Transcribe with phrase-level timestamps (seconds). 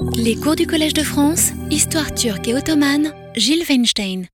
[0.00, 4.26] Les cours du Collège de France, Histoire turque et ottomane, Gilles Weinstein.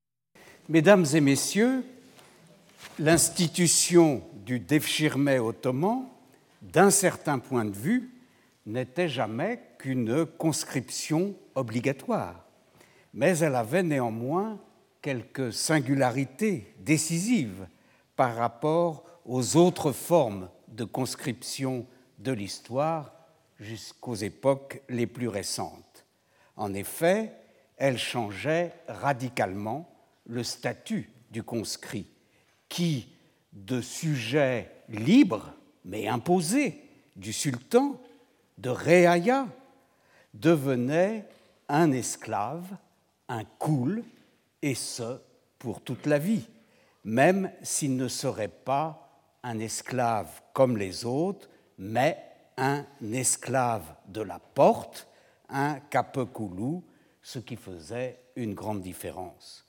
[0.69, 1.85] Mesdames et messieurs,
[2.99, 6.07] l'institution du Devshirme ottoman,
[6.61, 8.11] d'un certain point de vue,
[8.67, 12.45] n'était jamais qu'une conscription obligatoire,
[13.13, 14.59] mais elle avait néanmoins
[15.01, 17.67] quelques singularités décisives
[18.17, 21.87] par rapport aux autres formes de conscription
[22.19, 23.14] de l'histoire
[23.59, 26.05] jusqu'aux époques les plus récentes.
[26.57, 27.33] En effet,
[27.77, 29.91] elle changeait radicalement
[30.27, 32.07] le statut du conscrit,
[32.69, 33.09] qui,
[33.53, 35.53] de sujet libre
[35.85, 36.81] mais imposé
[37.17, 38.01] du sultan,
[38.59, 39.47] de Réaya,
[40.33, 41.27] devenait
[41.69, 42.77] un esclave,
[43.29, 44.03] un koul,
[44.63, 45.21] et ce,
[45.59, 46.47] pour toute la vie,
[47.05, 49.11] même s'il ne serait pas
[49.43, 52.19] un esclave comme les autres, mais
[52.57, 55.09] un esclave de la porte,
[55.49, 56.85] un kapekoulou,
[57.23, 59.65] ce qui faisait une grande différence.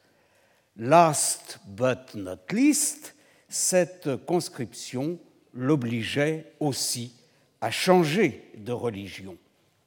[0.77, 3.15] Last but not least,
[3.47, 5.17] cette conscription
[5.53, 7.15] l'obligeait aussi
[7.61, 9.37] à changer de religion,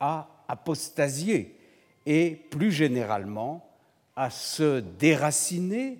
[0.00, 1.56] à apostasier
[2.06, 3.68] et plus généralement
[4.16, 5.98] à se déraciner,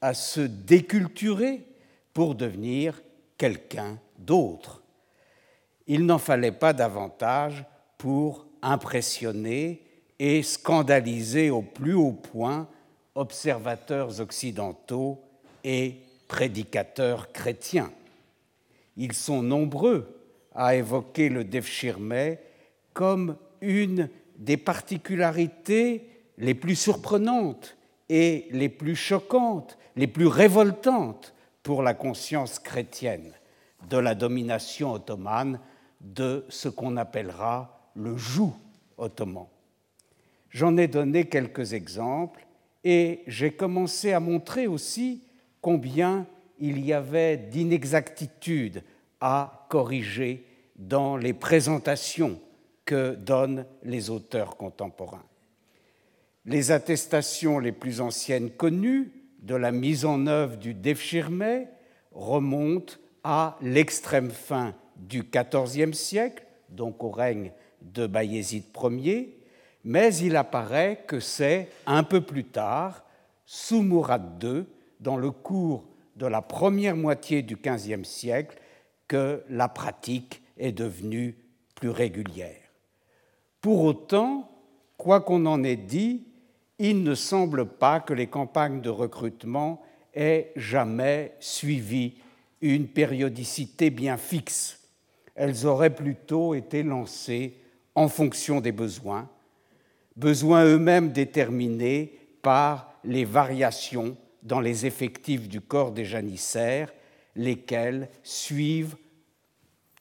[0.00, 1.64] à se déculturer
[2.12, 3.00] pour devenir
[3.38, 4.82] quelqu'un d'autre.
[5.86, 7.64] Il n'en fallait pas davantage
[7.98, 9.82] pour impressionner
[10.18, 12.68] et scandaliser au plus haut point
[13.14, 15.20] observateurs occidentaux
[15.62, 15.96] et
[16.28, 17.92] prédicateurs chrétiens.
[18.96, 20.20] Ils sont nombreux
[20.54, 22.36] à évoquer le Devshirme
[22.92, 27.76] comme une des particularités les plus surprenantes
[28.08, 33.32] et les plus choquantes, les plus révoltantes pour la conscience chrétienne
[33.88, 35.60] de la domination ottomane
[36.04, 38.52] de ce qu'on appellera le joug
[38.98, 39.46] ottoman.
[40.50, 42.46] J'en ai donné quelques exemples
[42.84, 45.22] et j'ai commencé à montrer aussi
[45.60, 46.26] combien
[46.60, 48.82] il y avait d'inexactitudes
[49.20, 50.46] à corriger
[50.76, 52.38] dans les présentations
[52.84, 55.24] que donnent les auteurs contemporains.
[56.44, 61.66] Les attestations les plus anciennes connues de la mise en œuvre du Devshirme
[62.12, 69.38] remontent à l'extrême fin du XIVe siècle, donc au règne de Bayezid Ier,
[69.84, 73.04] mais il apparaît que c'est un peu plus tard,
[73.44, 74.64] sous Mourad II,
[75.00, 75.84] dans le cours
[76.16, 78.58] de la première moitié du XVe siècle,
[79.08, 81.36] que la pratique est devenue
[81.74, 82.60] plus régulière.
[83.60, 84.50] Pour autant,
[84.96, 86.26] quoi qu'on en ait dit,
[86.78, 89.82] il ne semble pas que les campagnes de recrutement
[90.14, 92.14] aient jamais suivi
[92.60, 94.80] une périodicité bien fixe.
[95.34, 97.58] Elles auraient plutôt été lancées
[97.94, 99.28] en fonction des besoins,
[100.16, 106.92] besoins eux-mêmes déterminés par les variations dans les effectifs du corps des janissaires,
[107.34, 108.96] lesquels suivent,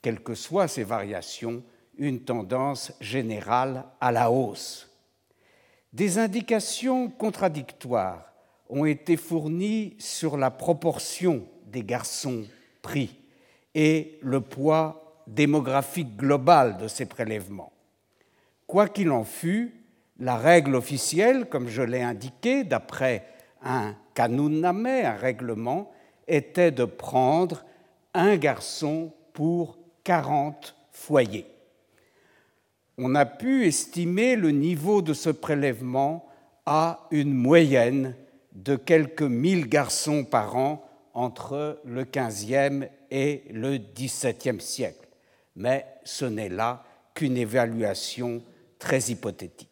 [0.01, 1.63] quelles que soient ces variations,
[1.97, 4.89] une tendance générale à la hausse.
[5.93, 8.33] Des indications contradictoires
[8.69, 12.45] ont été fournies sur la proportion des garçons
[12.81, 13.19] pris
[13.75, 17.71] et le poids démographique global de ces prélèvements.
[18.67, 19.73] Quoi qu'il en fût,
[20.19, 23.25] la règle officielle, comme je l'ai indiqué, d'après
[23.63, 25.91] un kanunname, un règlement,
[26.27, 27.63] était de prendre
[28.13, 31.47] un garçon pour 40 foyers.
[32.97, 36.27] On a pu estimer le niveau de ce prélèvement
[36.65, 38.15] à une moyenne
[38.53, 45.02] de quelques mille garçons par an entre le XVe et le XVIIe siècle,
[45.55, 46.83] mais ce n'est là
[47.13, 48.41] qu'une évaluation
[48.79, 49.69] très hypothétique.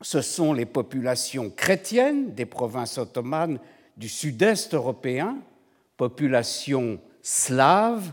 [0.00, 3.58] Ce sont les populations chrétiennes des provinces ottomanes
[3.96, 5.38] du sud-est européen,
[5.96, 8.12] populations slaves,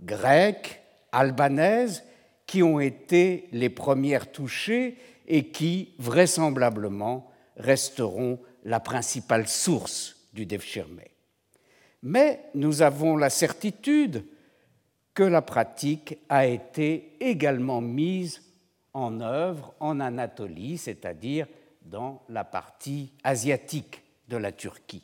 [0.00, 0.82] grecques,
[1.12, 2.04] albanaises,
[2.46, 11.00] qui ont été les premières touchées et qui, vraisemblablement, resteront la principale source du Devshirme.
[12.02, 14.24] Mais nous avons la certitude
[15.18, 18.40] que la pratique a été également mise
[18.94, 21.48] en œuvre en Anatolie, c'est-à-dire
[21.82, 25.02] dans la partie asiatique de la Turquie.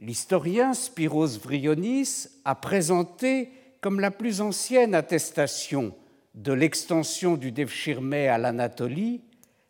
[0.00, 5.94] L'historien Spiros Vrionis a présenté comme la plus ancienne attestation
[6.34, 9.20] de l'extension du Devshirme à l'Anatolie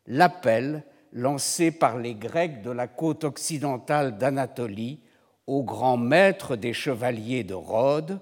[0.07, 0.83] l'appel
[1.13, 4.99] lancé par les Grecs de la côte occidentale d'Anatolie
[5.47, 8.19] au grand maître des chevaliers de Rhodes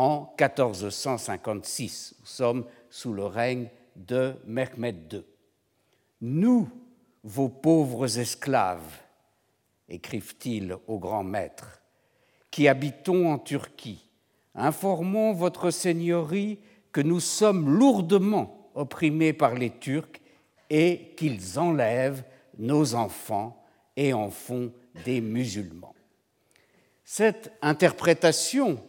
[0.00, 2.14] en 1456.
[2.20, 5.24] Nous sommes sous le règne de Mehmed II.
[6.22, 6.70] Nous,
[7.22, 8.98] vos pauvres esclaves,
[9.90, 11.82] écrivent-ils au grand maître,
[12.50, 14.08] qui habitons en Turquie,
[14.54, 16.60] informons votre seigneurie
[16.92, 20.22] que nous sommes lourdement opprimés par les Turcs
[20.70, 22.24] et qu'ils enlèvent
[22.56, 23.62] nos enfants
[23.98, 24.72] et en font
[25.04, 25.94] des musulmans.
[27.04, 28.82] Cette interprétation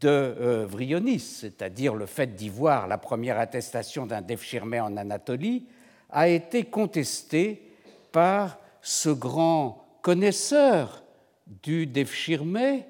[0.00, 5.66] de euh, Vrionis, c'est-à-dire le fait d'y voir la première attestation d'un Defchirmé en Anatolie,
[6.10, 7.72] a été contestée
[8.12, 11.02] par ce grand connaisseur
[11.62, 12.84] du Defchirmé,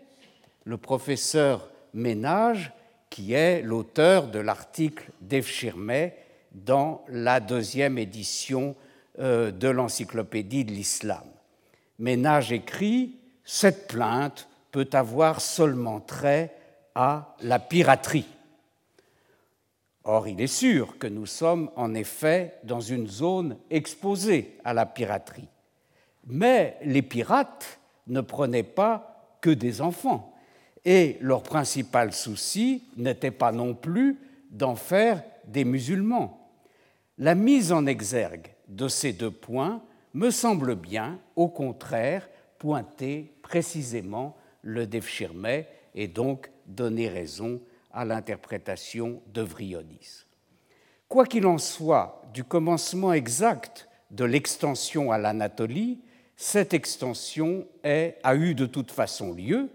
[0.65, 2.73] le professeur Ménage,
[3.11, 6.15] qui est l'auteur de l'article d'Efchirmé
[6.53, 8.75] dans la deuxième édition
[9.19, 11.25] euh, de l'Encyclopédie de l'Islam.
[11.99, 16.55] Ménage écrit Cette plainte peut avoir seulement trait
[16.95, 18.27] à la piraterie.
[20.05, 24.85] Or, il est sûr que nous sommes en effet dans une zone exposée à la
[24.85, 25.49] piraterie.
[26.27, 27.79] Mais les pirates
[28.09, 30.35] ne prenaient pas que des enfants,
[30.85, 34.19] et leur principal souci n'était pas non plus
[34.51, 36.51] d'en faire des musulmans.
[37.19, 39.83] La mise en exergue de ces deux points
[40.15, 42.29] me semble bien, au contraire,
[42.59, 47.61] pointer précisément le Defchirmet et donc donner raison
[47.93, 50.25] à l'interprétation de Vrionis.
[51.09, 56.01] Quoi qu'il en soit du commencement exact de l'extension à l'Anatolie,
[56.37, 59.69] cette extension a eu de toute façon lieu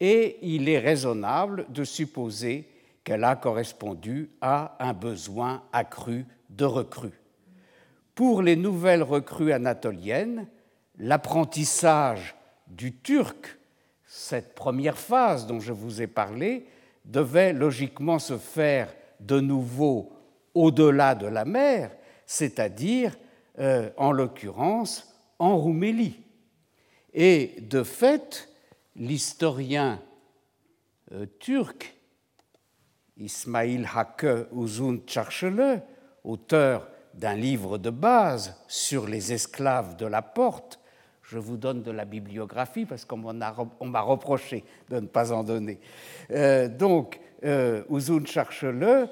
[0.00, 2.68] et il est raisonnable de supposer
[3.04, 7.20] qu'elle a correspondu à un besoin accru de recrues.
[8.14, 10.46] Pour les nouvelles recrues anatoliennes,
[10.98, 12.34] l'apprentissage
[12.68, 13.58] du turc
[14.16, 16.68] cette première phase dont je vous ai parlé
[17.04, 20.12] devait logiquement se faire de nouveau
[20.54, 21.90] au-delà de la mer,
[22.24, 23.16] c'est-à-dire,
[23.58, 26.20] euh, en l'occurrence, en Roumélie.
[27.12, 28.48] Et de fait,
[28.94, 30.00] l'historien
[31.10, 31.92] euh, turc
[33.16, 35.82] Ismail Hakke Uzun Çarşılı,
[36.22, 40.78] auteur d'un livre de base sur les esclaves de la porte,
[41.24, 45.80] je vous donne de la bibliographie parce qu'on m'a reproché de ne pas en donner.
[46.30, 49.08] Euh, donc, euh, Uzun Charchele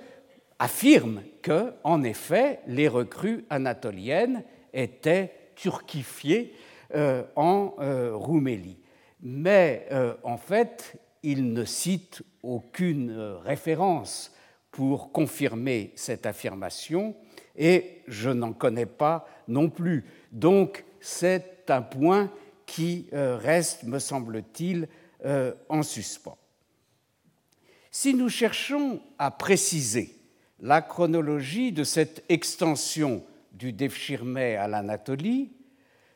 [0.59, 6.55] affirme que, en effet, les recrues anatoliennes étaient turquifiées
[6.95, 7.75] euh, en
[8.13, 8.79] Roumélie.
[9.25, 9.89] Mais
[10.25, 14.35] en fait, il ne cite aucune référence
[14.73, 17.15] pour confirmer cette affirmation
[17.57, 20.05] et je n'en connais pas non plus.
[20.33, 22.31] Donc, c'est un point
[22.67, 24.89] qui euh, reste, me semble-t-il,
[25.25, 26.39] euh, en suspens.
[27.91, 30.17] Si nous cherchons à préciser
[30.61, 33.23] la chronologie de cette extension
[33.53, 35.53] du Defchirmé à l'Anatolie,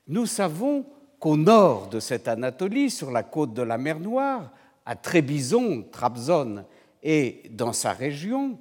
[0.08, 0.86] nous savons
[1.18, 4.52] qu'au nord de cette Anatolie, sur la côte de la mer Noire,
[4.86, 6.64] à Trébizon, Trabzon
[7.02, 8.58] et dans sa région,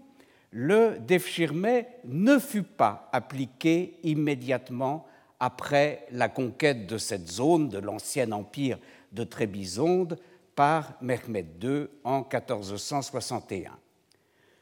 [0.51, 5.05] le Defchirmé ne fut pas appliqué immédiatement
[5.39, 8.79] après la conquête de cette zone de l'ancien empire
[9.11, 10.17] de Trébizonde
[10.55, 13.71] par Mehmed II en 1461.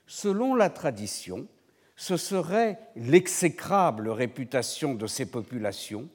[0.07, 1.47] Selon la tradition,
[1.95, 6.09] ce serait l'exécrable réputation de ces populations,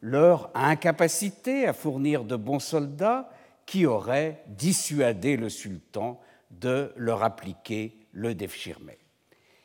[0.00, 3.30] leur incapacité à fournir de bons soldats
[3.66, 8.98] qui aurait dissuadé le sultan de leur appliquer le Defchirmé.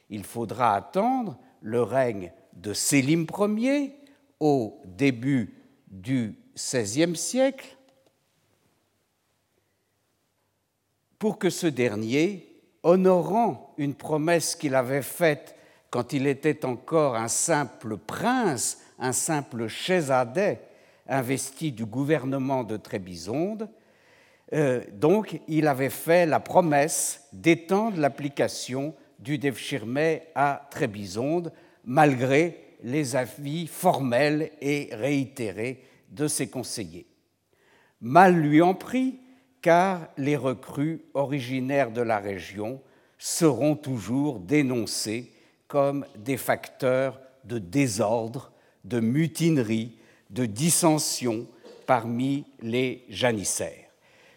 [0.09, 3.25] Il faudra attendre le règne de Sélim
[3.57, 3.95] Ier
[4.39, 5.53] au début
[5.87, 7.75] du XVIe siècle
[11.19, 12.47] pour que ce dernier,
[12.83, 15.55] honorant une promesse qu'il avait faite
[15.89, 20.61] quand il était encore un simple prince, un simple chézadet
[21.07, 23.69] investi du gouvernement de Trébizonde,
[24.53, 31.51] euh, donc il avait fait la promesse d'étendre l'application du Devshirmé à Trébizonde,
[31.83, 37.07] malgré les avis formels et réitérés de ses conseillers.
[37.99, 39.19] Mal lui en prit,
[39.63, 42.79] car les recrues originaires de la région
[43.17, 45.33] seront toujours dénoncés
[45.67, 48.51] comme des facteurs de désordre,
[48.83, 49.97] de mutinerie,
[50.29, 51.47] de dissension
[51.87, 53.89] parmi les janissaires,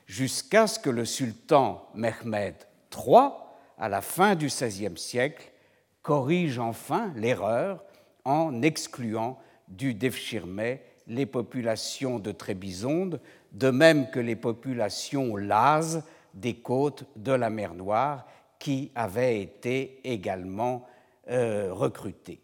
[0.06, 2.54] jusqu'à ce que le sultan Mehmed
[2.96, 3.28] III,
[3.76, 5.52] à la fin du XVIe siècle,
[6.02, 7.84] corrige enfin l'erreur
[8.28, 13.20] en excluant du Defchirmé les populations de Trébizonde,
[13.52, 16.04] de même que les populations lases
[16.34, 18.26] des côtes de la mer Noire
[18.58, 20.86] qui avaient été également
[21.30, 22.42] euh, recrutés.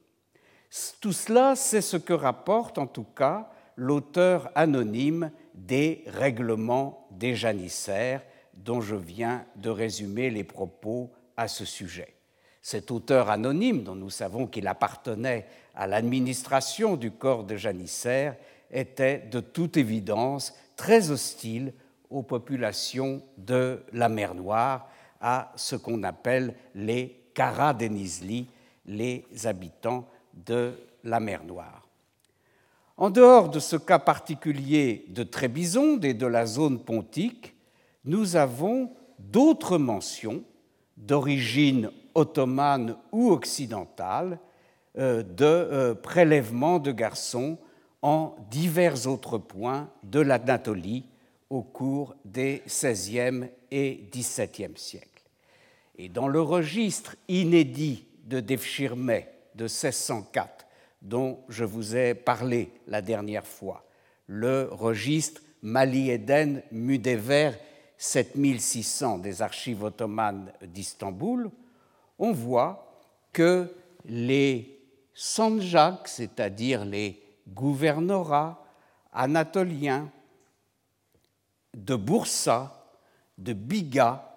[1.00, 8.22] Tout cela, c'est ce que rapporte en tout cas l'auteur anonyme des règlements des janissaires
[8.54, 12.14] dont je viens de résumer les propos à ce sujet.
[12.62, 18.36] Cet auteur anonyme, dont nous savons qu'il appartenait à l'administration du corps de janissaires,
[18.70, 21.72] était de toute évidence très hostile
[22.10, 24.88] aux populations de la mer Noire,
[25.20, 28.46] à ce qu'on appelle les Kara-Denizli,
[28.86, 31.88] les habitants de la mer Noire.
[32.96, 37.56] En dehors de ce cas particulier de Trébizonde et de la zone pontique,
[38.04, 40.44] nous avons d'autres mentions
[40.96, 44.38] d'origine ottomane ou occidentale
[44.96, 47.58] de euh, prélèvements de garçons
[48.02, 51.04] en divers autres points de l'Anatolie
[51.50, 55.08] au cours des XVIe et XVIIe siècles.
[55.96, 59.20] Et dans le registre inédit de Devshirme
[59.54, 60.66] de 1604,
[61.02, 63.84] dont je vous ai parlé la dernière fois,
[64.26, 67.52] le registre Mali-Eden Mudever
[67.98, 71.50] 7600 des archives ottomanes d'Istanbul,
[72.18, 73.00] on voit
[73.32, 73.72] que
[74.06, 74.73] les
[75.14, 78.64] sanjaks, c'est-à-dire les gouvernorats
[79.12, 80.10] anatoliens
[81.74, 82.84] de Boursa,
[83.38, 84.36] de Biga,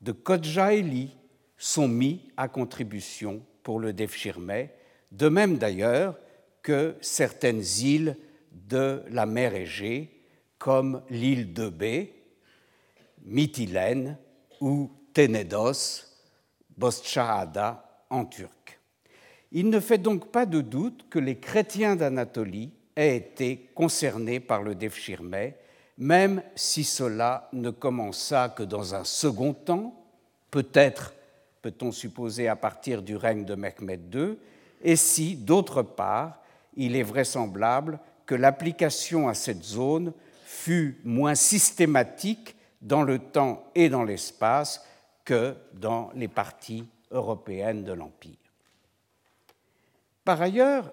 [0.00, 1.10] de Kodjaeli
[1.56, 4.74] sont mis à contribution pour le Defchirmet,
[5.10, 6.16] de même d'ailleurs
[6.62, 8.16] que certaines îles
[8.52, 10.24] de la mer Égée,
[10.58, 12.08] comme l'île de B,
[13.24, 14.16] Mytilène
[14.60, 16.04] ou Tenedos,
[16.76, 18.57] Boschaada en turc.
[19.52, 24.62] Il ne fait donc pas de doute que les chrétiens d'Anatolie aient été concernés par
[24.62, 25.56] le Defchirmet,
[25.96, 29.94] même si cela ne commença que dans un second temps,
[30.50, 31.14] peut-être
[31.62, 34.38] peut-on supposer à partir du règne de Mehmed II,
[34.82, 36.40] et si, d'autre part,
[36.76, 40.12] il est vraisemblable que l'application à cette zone
[40.44, 44.84] fut moins systématique dans le temps et dans l'espace
[45.24, 48.47] que dans les parties européennes de l'Empire.
[50.28, 50.92] Par ailleurs,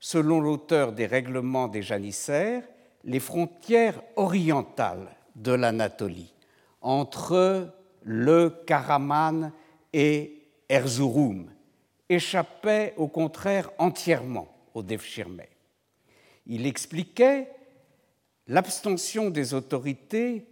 [0.00, 2.64] selon l'auteur des règlements des janissaires,
[3.04, 5.06] les frontières orientales
[5.36, 6.34] de l'Anatolie,
[6.80, 9.52] entre le Karaman
[9.92, 11.48] et Erzurum,
[12.08, 15.50] échappaient au contraire entièrement au Defchirmet.
[16.48, 17.48] Il expliquait
[18.48, 20.44] l'abstention des autorités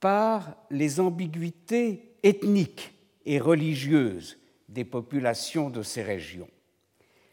[0.00, 2.94] par les ambiguïtés ethniques
[3.26, 4.38] et religieuses
[4.70, 6.48] des populations de ces régions.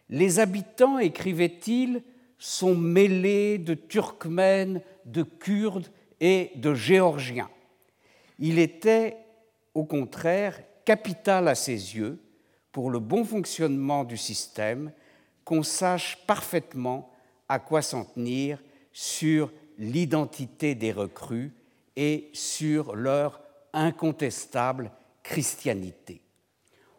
[0.09, 2.03] Les habitants, écrivait-il,
[2.37, 5.87] sont mêlés de Turkmènes, de Kurdes
[6.19, 7.49] et de Géorgiens.
[8.39, 9.17] Il était,
[9.73, 12.19] au contraire, capital à ses yeux,
[12.71, 14.91] pour le bon fonctionnement du système,
[15.43, 17.11] qu'on sache parfaitement
[17.47, 21.53] à quoi s'en tenir sur l'identité des recrues
[21.95, 23.41] et sur leur
[23.73, 24.91] incontestable
[25.23, 26.21] christianité.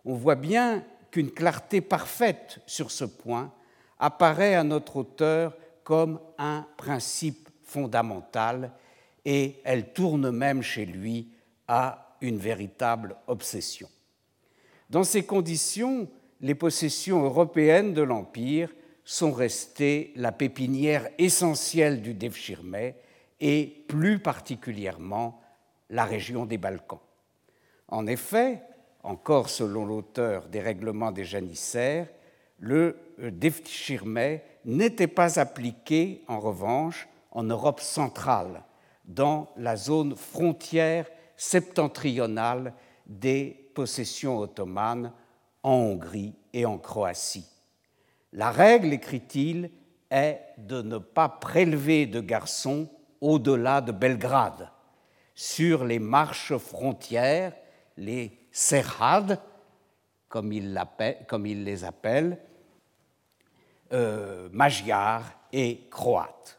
[0.04, 0.84] On voit bien
[1.16, 3.50] qu'une clarté parfaite sur ce point
[3.98, 8.72] apparaît à notre auteur comme un principe fondamental
[9.24, 11.30] et elle tourne même chez lui
[11.68, 13.88] à une véritable obsession.
[14.90, 16.06] Dans ces conditions,
[16.42, 22.94] les possessions européennes de l'Empire sont restées la pépinière essentielle du Devshirmet
[23.40, 25.40] et plus particulièrement
[25.88, 27.00] la région des Balkans.
[27.88, 28.60] En effet,
[29.06, 32.08] encore selon l'auteur des règlements des janissaires,
[32.58, 38.64] le Defchirmet n'était pas appliqué, en revanche, en Europe centrale,
[39.04, 42.74] dans la zone frontière septentrionale
[43.06, 45.12] des possessions ottomanes
[45.62, 47.46] en Hongrie et en Croatie.
[48.32, 49.70] La règle, écrit-il,
[50.10, 52.88] est de ne pas prélever de garçons
[53.20, 54.68] au-delà de Belgrade,
[55.34, 57.52] sur les marches frontières,
[57.96, 59.38] les serhad,
[60.30, 60.72] comme il,
[61.64, 62.38] les appelle,
[63.92, 66.58] euh, magyars et croates.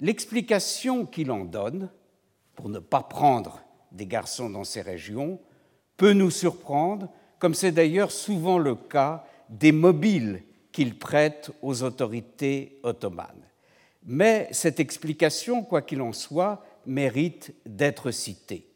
[0.00, 1.90] L'explication qu'il en donne,
[2.54, 3.60] pour ne pas prendre
[3.90, 5.40] des garçons dans ces régions,
[5.96, 7.08] peut nous surprendre,
[7.40, 13.42] comme c'est d'ailleurs souvent le cas des mobiles qu'il prête aux autorités ottomanes.
[14.04, 18.73] Mais cette explication, quoi qu'il en soit, mérite d'être citée.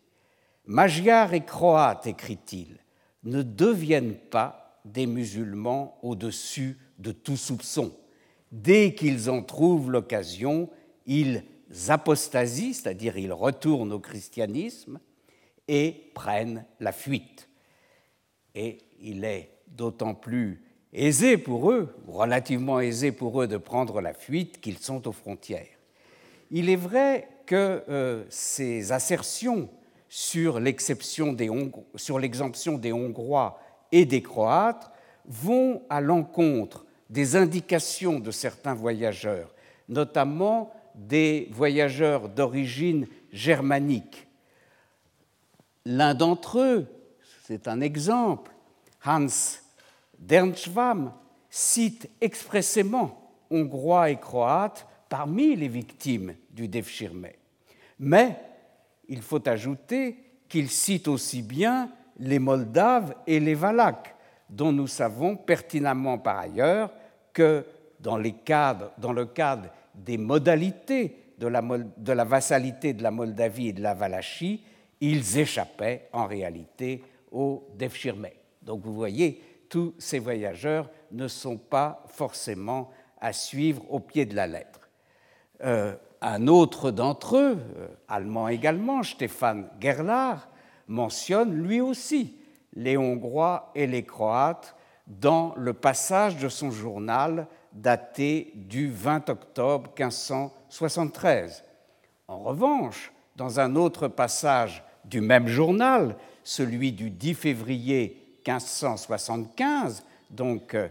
[0.68, 2.76] Magyars et Croates, écrit-il,
[3.24, 7.96] ne deviennent pas des musulmans au-dessus de tout soupçon.
[8.52, 10.68] Dès qu'ils en trouvent l'occasion,
[11.06, 11.42] ils
[11.88, 15.00] apostasient, c'est-à-dire ils retournent au christianisme
[15.68, 17.48] et prennent la fuite.
[18.54, 24.12] Et il est d'autant plus aisé pour eux, relativement aisé pour eux de prendre la
[24.12, 25.78] fuite qu'ils sont aux frontières.
[26.50, 29.70] Il est vrai que euh, ces assertions
[30.08, 31.50] sur l'exemption des,
[32.78, 33.60] des Hongrois
[33.92, 34.90] et des Croates
[35.26, 39.54] vont à l'encontre des indications de certains voyageurs,
[39.88, 44.26] notamment des voyageurs d'origine germanique.
[45.84, 46.86] L'un d'entre eux,
[47.44, 48.52] c'est un exemple,
[49.04, 49.26] Hans
[50.18, 51.12] Dernschwam,
[51.50, 57.28] cite expressément Hongrois et Croates parmi les victimes du Devshirme.
[57.98, 58.38] Mais
[59.08, 60.16] il faut ajouter
[60.48, 64.14] qu'il cite aussi bien les Moldaves et les Valaques,
[64.48, 66.90] dont nous savons pertinemment par ailleurs
[67.32, 67.64] que
[68.00, 74.62] dans, le cadre des modalités de la, vassalité de la Moldavie et de la Valachie,
[75.00, 78.28] ils échappaient en réalité au Devshirme.
[78.62, 84.34] Donc vous voyez, tous ces voyageurs ne sont pas forcément à suivre au pied de
[84.34, 84.88] la lettre.
[85.64, 90.48] Euh, un autre d'entre eux, euh, allemand également, Stéphane Gerlach,
[90.88, 92.36] mentionne lui aussi
[92.74, 94.74] les Hongrois et les Croates
[95.06, 101.64] dans le passage de son journal daté du 20 octobre 1573.
[102.26, 110.74] En revanche, dans un autre passage du même journal, celui du 10 février 1575, donc
[110.74, 110.88] euh,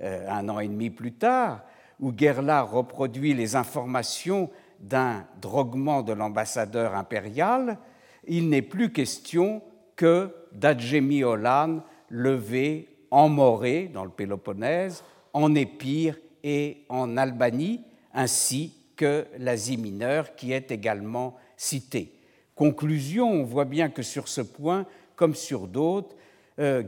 [0.00, 1.60] un an et demi plus tard,
[2.00, 7.78] où Gerlach reproduit les informations d'un droguement de l'ambassadeur impérial,
[8.26, 9.62] il n'est plus question
[9.96, 17.82] que d'Adjemi Olan levé en Morée, dans le Péloponnèse, en Épire et en Albanie,
[18.14, 22.14] ainsi que l'Asie mineure qui est également citée.
[22.54, 26.14] Conclusion, on voit bien que sur ce point, comme sur d'autres,
[26.58, 26.82] euh,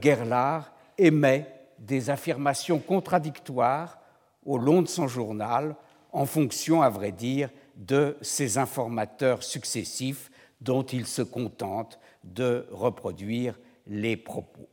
[0.99, 1.46] émet
[1.78, 3.99] des affirmations contradictoires
[4.44, 5.75] au long de son journal,
[6.12, 13.59] en fonction, à vrai dire, de ses informateurs successifs dont il se contente de reproduire
[13.87, 14.68] les propos.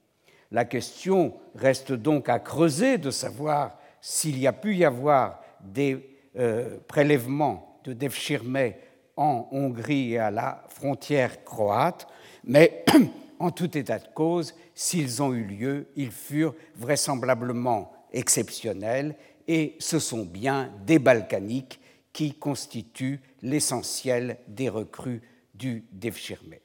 [0.51, 6.17] La question reste donc à creuser de savoir s'il y a pu y avoir des
[6.37, 8.73] euh, prélèvements de Devshirme
[9.15, 12.07] en Hongrie et à la frontière croate,
[12.43, 12.85] mais
[13.39, 19.15] en tout état de cause, s'ils ont eu lieu, ils furent vraisemblablement exceptionnels
[19.47, 21.79] et ce sont bien des Balkaniques
[22.19, 25.21] qui constituent l'essentiel des recrues
[25.53, 26.55] du Devshirme.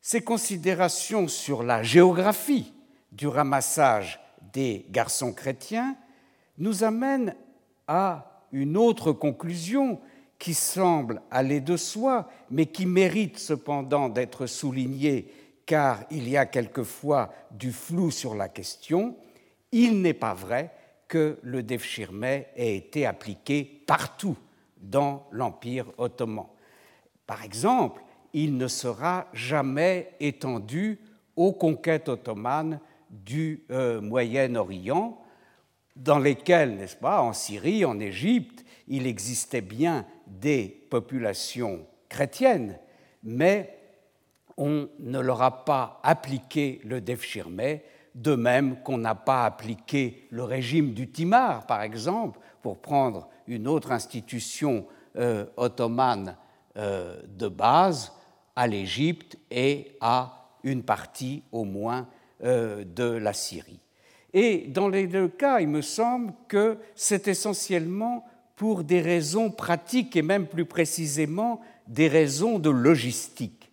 [0.00, 2.72] Ces considérations sur la géographie
[3.12, 4.18] du ramassage
[4.54, 5.94] des garçons chrétiens
[6.56, 7.36] nous amènent
[7.86, 10.00] à une autre conclusion
[10.38, 15.30] qui semble aller de soi, mais qui mérite cependant d'être soulignée
[15.66, 19.18] car il y a quelquefois du flou sur la question.
[19.70, 20.72] Il n'est pas vrai
[21.08, 24.38] que le Devshirme ait été appliqué partout
[24.90, 26.46] dans l'Empire ottoman.
[27.26, 31.00] Par exemple, il ne sera jamais étendu
[31.36, 35.18] aux conquêtes ottomanes du euh, Moyen-Orient,
[35.96, 42.78] dans lesquelles, n'est-ce pas, en Syrie, en Égypte, il existait bien des populations chrétiennes,
[43.22, 43.78] mais
[44.56, 47.80] on ne leur a pas appliqué le Devshirme,
[48.14, 53.68] de même qu'on n'a pas appliqué le régime du Timar, par exemple, pour prendre une
[53.68, 56.36] autre institution euh, ottomane
[56.76, 58.12] euh, de base,
[58.54, 62.08] à l'Égypte et à une partie au moins
[62.42, 63.80] euh, de la Syrie.
[64.32, 70.16] Et dans les deux cas, il me semble que c'est essentiellement pour des raisons pratiques
[70.16, 73.70] et même plus précisément des raisons de logistique.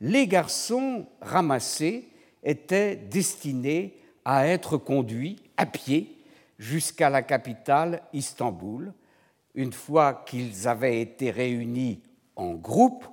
[0.00, 2.08] Les garçons ramassés
[2.42, 6.16] étaient destinés à être conduits à pied
[6.58, 8.92] jusqu'à la capitale Istanbul,
[9.54, 12.02] une fois qu'ils avaient été réunis
[12.36, 13.04] en groupe,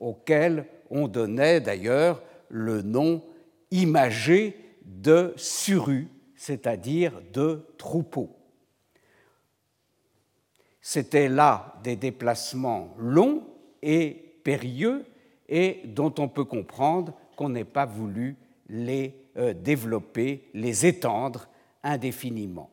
[0.00, 3.22] auquel on donnait d'ailleurs le nom
[3.70, 8.30] imagé de suru, c'est-à-dire de troupeau.
[10.80, 13.46] C'était là des déplacements longs
[13.82, 15.06] et périlleux
[15.48, 18.36] et dont on peut comprendre qu'on n'ait pas voulu
[18.68, 21.48] les euh, développer, les étendre
[21.82, 22.70] indéfiniment.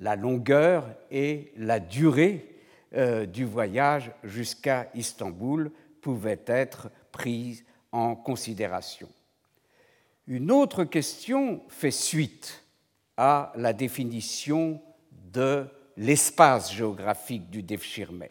[0.00, 2.56] La longueur et la durée
[2.94, 9.08] euh, du voyage jusqu'à Istanbul pouvaient être prises en considération.
[10.26, 12.64] Une autre question fait suite
[13.16, 14.80] à la définition
[15.32, 18.24] de l'espace géographique du Devshirme.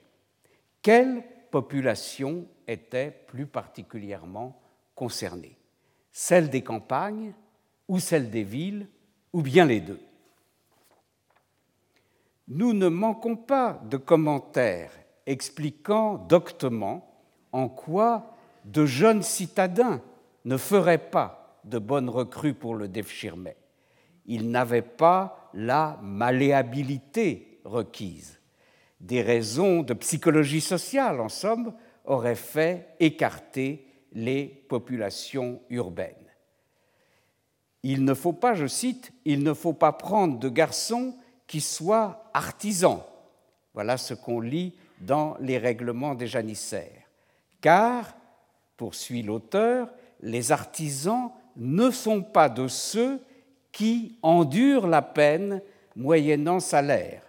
[0.81, 4.59] Quelle population était plus particulièrement
[4.95, 5.55] concernée?
[6.11, 7.33] Celle des campagnes
[7.87, 8.87] ou celle des villes
[9.31, 9.99] ou bien les deux?
[12.49, 14.91] Nous ne manquons pas de commentaires
[15.27, 17.13] expliquant doctement
[17.51, 18.35] en quoi
[18.65, 20.01] de jeunes citadins
[20.45, 23.49] ne feraient pas de bonnes recrues pour le Devshirme.
[24.25, 28.39] Ils n'avaient pas la malléabilité requise.
[28.99, 31.73] Des raisons de psychologie sociale, en somme,
[32.05, 36.15] auraient fait écarter les populations urbaines.
[37.83, 41.15] Il ne faut pas, je cite, il ne faut pas prendre de garçons
[41.49, 43.01] qui soient artisans.
[43.73, 47.01] Voilà ce qu'on lit dans les règlements des janissaires.
[47.59, 48.15] Car,
[48.77, 49.89] poursuit l'auteur,
[50.21, 53.19] les artisans ne sont pas de ceux
[53.71, 55.61] qui endurent la peine
[55.95, 57.23] moyennant salaire.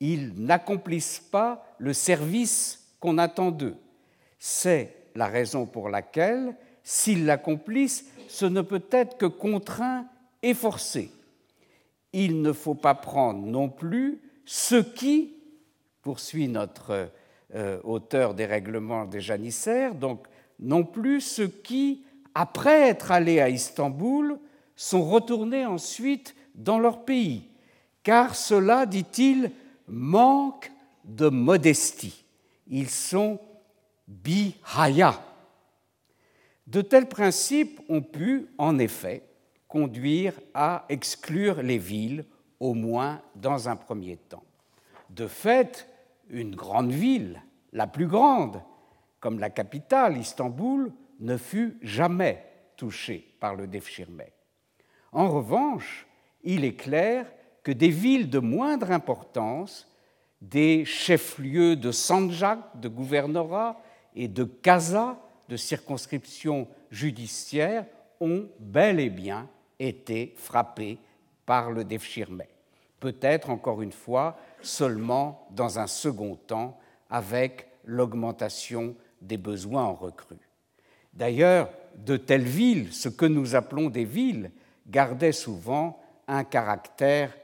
[0.00, 3.76] Ils n'accomplissent pas le service qu'on attend d'eux.
[4.38, 10.06] C'est la raison pour laquelle, s'ils l'accomplissent, ce ne peut être que contraint
[10.42, 11.10] et forcé.
[12.12, 15.34] Il ne faut pas prendre non plus ce qui,
[16.02, 17.10] poursuit notre
[17.54, 20.26] euh, auteur des règlements des janissaires, donc
[20.58, 24.38] non plus ceux qui, après être allés à Istanbul,
[24.74, 27.44] sont retournés ensuite dans leur pays,
[28.02, 29.50] car cela, dit-il,
[29.86, 30.72] manque
[31.04, 32.24] de modestie.
[32.68, 33.40] Ils sont
[34.06, 35.22] bihaya.
[36.66, 39.27] De tels principes ont pu, en effet,
[39.68, 42.24] conduire à exclure les villes,
[42.58, 44.42] au moins dans un premier temps.
[45.10, 45.88] De fait,
[46.30, 47.40] une grande ville,
[47.72, 48.60] la plus grande,
[49.20, 52.44] comme la capitale, Istanbul, ne fut jamais
[52.76, 54.22] touchée par le Devshirme.
[55.12, 56.06] En revanche,
[56.42, 57.26] il est clair
[57.62, 59.86] que des villes de moindre importance,
[60.40, 63.80] des chefs-lieux de sanjak, de gouvernorat
[64.14, 67.86] et de casa, de circonscription judiciaire,
[68.20, 70.98] ont bel et bien été frappés
[71.46, 72.42] par le Devshirme.
[73.00, 76.78] Peut-être, encore une fois, seulement dans un second temps,
[77.10, 80.48] avec l'augmentation des besoins en recrues.
[81.14, 84.50] D'ailleurs, de telles villes, ce que nous appelons des villes,
[84.86, 87.36] gardaient souvent un caractère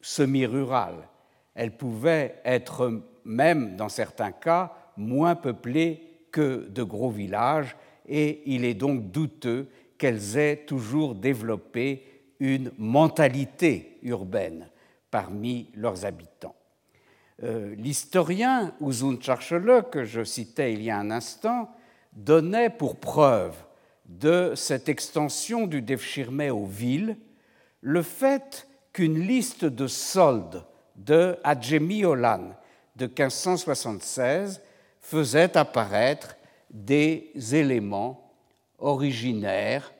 [0.00, 1.08] semi-rural.
[1.54, 8.64] Elles pouvaient être même, dans certains cas, moins peuplées que de gros villages, et il
[8.64, 9.68] est donc douteux
[10.02, 12.02] qu'elles aient toujours développé
[12.40, 14.68] une mentalité urbaine
[15.12, 16.56] parmi leurs habitants.
[17.44, 21.70] Euh, l'historien Uzun Charchele, que je citais il y a un instant,
[22.12, 23.54] donnait pour preuve
[24.06, 27.16] de cette extension du Devshirme aux villes
[27.80, 30.64] le fait qu'une liste de soldes
[30.96, 32.56] de Adjemi Olan
[32.96, 34.60] de 1576
[35.00, 36.34] faisait apparaître
[36.70, 38.21] des éléments
[38.82, 39.92] originaires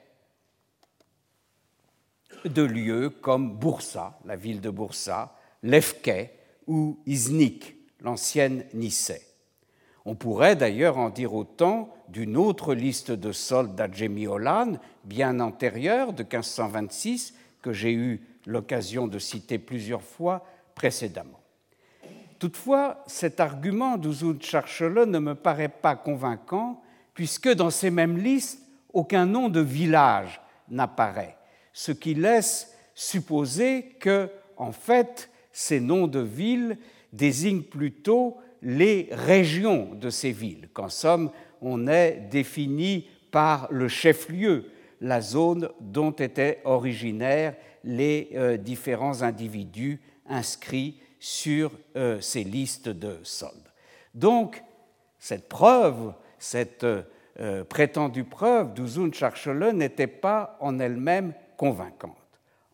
[2.44, 6.30] de lieux comme Bursa, la ville de Bursa, Lefke
[6.66, 9.22] ou Iznik, l'ancienne Nicée.
[10.04, 14.72] On pourrait d'ailleurs en dire autant d'une autre liste de soldes d'Adjemiolan,
[15.04, 21.40] bien antérieure, de 1526, que j'ai eu l'occasion de citer plusieurs fois précédemment.
[22.40, 26.82] Toutefois, cet argument d'Uzun Charchele ne me paraît pas convaincant,
[27.14, 28.61] puisque dans ces mêmes listes,
[28.92, 31.36] aucun nom de village n'apparaît
[31.72, 36.78] ce qui laisse supposer que, en fait, ces noms de villes
[37.12, 44.70] désignent plutôt les régions de ces villes, qu'en somme, on est défini par le chef-lieu,
[45.00, 53.18] la zone dont étaient originaires les euh, différents individus inscrits sur euh, ces listes de
[53.24, 53.72] soldes.
[54.14, 54.62] Donc,
[55.18, 56.86] cette preuve, cette
[57.40, 62.16] euh, prétendue preuve d'Uzun Charchele n'était pas en elle-même convaincante.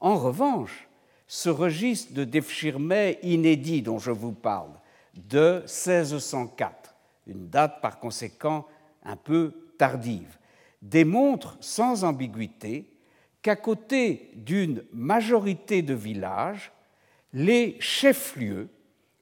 [0.01, 0.88] En revanche,
[1.29, 4.73] ce registre de Defshirme inédit dont je vous parle,
[5.14, 6.94] de 1604,
[7.27, 8.66] une date par conséquent
[9.05, 10.38] un peu tardive,
[10.83, 12.90] démontre sans ambiguïté
[13.42, 16.73] qu'à côté d'une majorité de villages,
[17.33, 18.68] les chefs-lieux,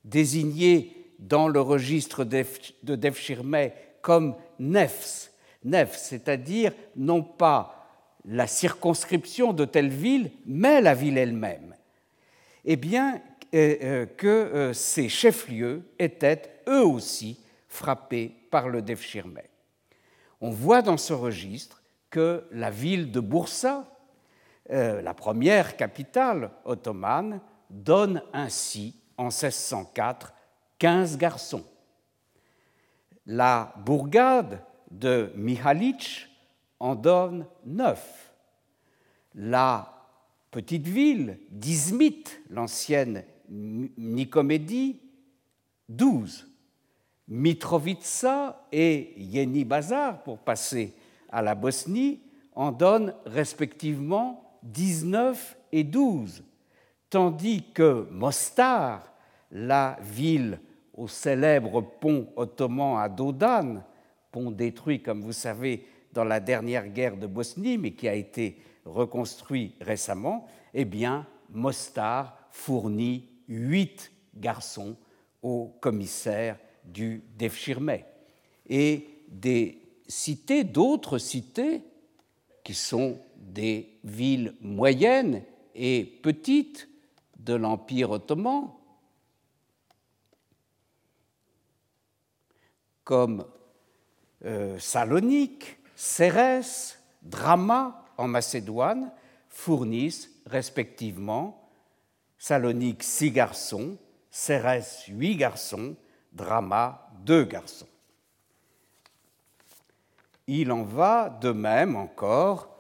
[0.05, 3.71] désignés dans le registre de Defshirme
[4.07, 5.33] comme nefs,
[5.65, 7.89] nefs c'est-à-dire non pas
[8.25, 11.75] la circonscription de telle ville, mais la ville elle-même,
[12.65, 13.21] eh bien
[13.53, 19.41] euh, euh, que euh, ces chefs-lieux étaient eux aussi frappés par le Devshirme.
[20.41, 23.93] On voit dans ce registre que la ville de Bursa,
[24.71, 27.41] la première capitale ottomane,
[27.71, 30.33] donne ainsi en 1604
[30.79, 31.65] 15 garçons.
[33.27, 36.29] La bourgade de Mihalic
[36.79, 38.33] en donne neuf.
[39.35, 39.93] La
[40.51, 45.01] petite ville d'Izmit, l'ancienne Nicomédie,
[45.89, 46.47] 12.
[47.29, 50.95] Mitrovica et Yeni Bazar, pour passer
[51.29, 52.21] à la Bosnie,
[52.55, 56.43] en donnent respectivement 19 et 12,
[57.11, 59.13] tandis que Mostar,
[59.51, 60.61] la ville
[60.97, 63.83] au célèbre pont ottoman à Dodan,
[64.33, 68.59] pont détruit, comme vous savez, dans la dernière guerre de Bosnie, mais qui a été
[68.85, 74.97] reconstruit récemment, eh bien, Mostar fournit huit garçons
[75.43, 77.99] au commissaire du Devshirme.
[78.69, 81.83] Et des cités, d'autres cités,
[82.65, 85.43] qui sont des villes moyennes
[85.75, 86.89] et petites
[87.39, 88.71] de l'Empire ottoman,
[93.07, 93.45] comme
[94.45, 99.13] euh, Salonique, Cérès, Drama en Macédoine,
[99.49, 101.71] fournissent respectivement
[102.37, 103.97] Salonique six garçons,
[104.31, 105.95] Cérès huit garçons,
[106.33, 107.87] Drama deux garçons.
[110.49, 112.77] Il en va de même encore,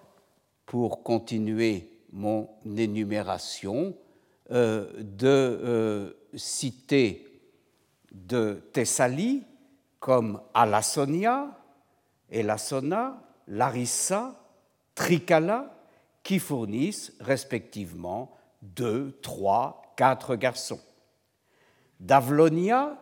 [0.66, 3.96] pour continuer mon énumération,
[4.50, 7.40] euh, de euh, cités
[8.12, 9.44] de Thessalie
[10.00, 11.58] comme Alassonia,
[12.30, 14.40] Elasona, Larissa,
[14.94, 15.72] Tricala,
[16.22, 20.80] qui fournissent respectivement deux, trois, quatre garçons.
[22.00, 22.98] D'Avlonia,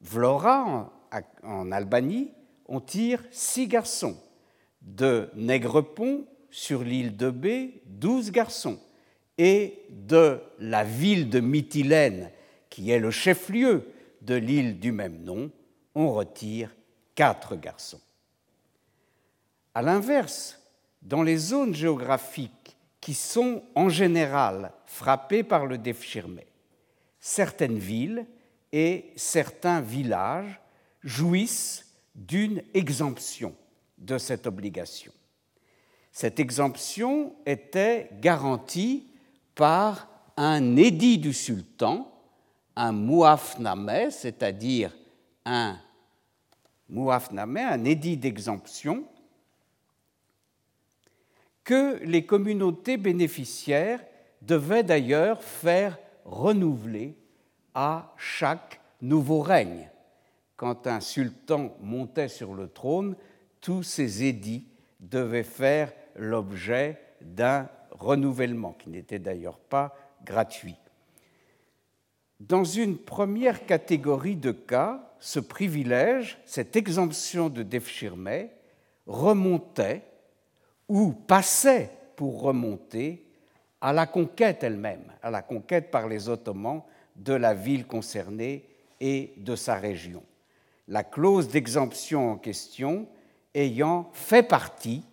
[0.00, 0.90] Vlora
[1.42, 2.32] en, Albanie,
[2.66, 4.16] on tire six garçons.
[4.80, 7.46] De Négrepont, sur l'île de B,
[7.86, 8.78] douze garçons.
[9.36, 12.30] Et de la ville de Mytilène,
[12.70, 13.88] qui est le chef-lieu
[14.22, 15.50] de l'île du même nom,
[15.98, 16.70] on retire
[17.16, 18.00] quatre garçons.
[19.74, 20.56] À l'inverse,
[21.02, 26.46] dans les zones géographiques qui sont en général frappées par le défirmé,
[27.18, 28.26] certaines villes
[28.70, 30.60] et certains villages
[31.02, 31.84] jouissent
[32.14, 33.56] d'une exemption
[33.98, 35.12] de cette obligation.
[36.12, 39.08] Cette exemption était garantie
[39.56, 42.08] par un édit du sultan,
[42.76, 44.94] un muafnameh, c'est-à-dire
[45.44, 45.76] un
[46.88, 49.04] muafnameh, un édit d'exemption,
[51.64, 54.00] que les communautés bénéficiaires
[54.42, 57.16] devaient d'ailleurs faire renouveler
[57.74, 59.90] à chaque nouveau règne.
[60.56, 63.16] Quand un sultan montait sur le trône,
[63.60, 64.66] tous ces édits
[64.98, 70.76] devaient faire l'objet d'un renouvellement, qui n'était d'ailleurs pas gratuit.
[72.40, 78.48] Dans une première catégorie de cas, ce privilège, cette exemption de Defshirme,
[79.06, 80.02] remontait
[80.88, 83.24] ou passait pour remonter
[83.80, 86.82] à la conquête elle-même, à la conquête par les Ottomans
[87.16, 88.64] de la ville concernée
[89.00, 90.22] et de sa région.
[90.86, 93.08] La clause d'exemption en question
[93.54, 95.04] ayant fait partie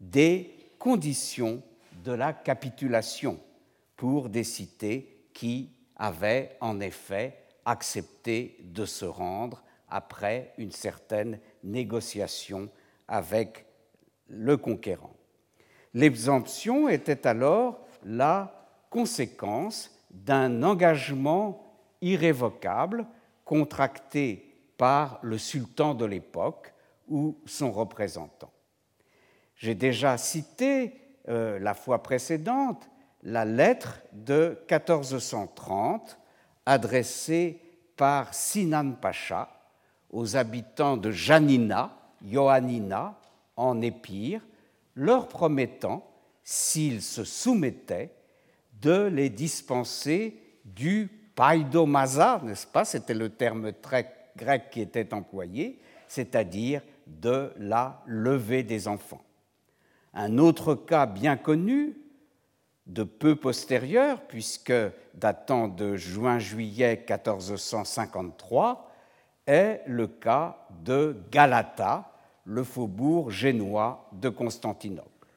[0.00, 1.62] des conditions
[2.04, 3.38] de la capitulation
[3.96, 12.68] pour des cités qui avaient en effet accepté de se rendre après une certaine négociation
[13.08, 13.66] avec
[14.28, 15.14] le conquérant.
[15.92, 23.06] L'exemption était alors la conséquence d'un engagement irrévocable
[23.44, 26.74] contracté par le sultan de l'époque
[27.08, 28.52] ou son représentant.
[29.56, 32.90] J'ai déjà cité euh, la fois précédente
[33.24, 36.18] la lettre de 1430
[36.66, 37.60] adressée
[37.96, 39.48] par Sinan Pacha
[40.10, 43.18] aux habitants de Janina, Ioannina,
[43.56, 44.42] en Épire,
[44.94, 46.06] leur promettant,
[46.42, 48.14] s'ils se soumettaient,
[48.80, 53.72] de les dispenser du paidomasa, n'est-ce pas C'était le terme
[54.36, 59.24] grec qui était employé, c'est-à-dire de la levée des enfants.
[60.12, 61.96] Un autre cas bien connu,
[62.86, 64.72] de peu postérieur, puisque
[65.14, 68.90] datant de juin-juillet 1453,
[69.46, 72.10] est le cas de Galata,
[72.44, 75.28] le faubourg génois de Constantinople.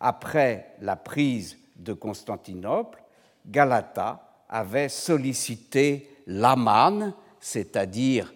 [0.00, 3.02] Après la prise de Constantinople,
[3.46, 8.32] Galata avait sollicité l'aman, c'est-à-dire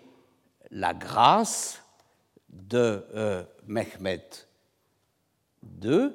[0.70, 1.82] la grâce
[2.48, 4.28] de euh, Mehmet
[5.82, 6.12] II,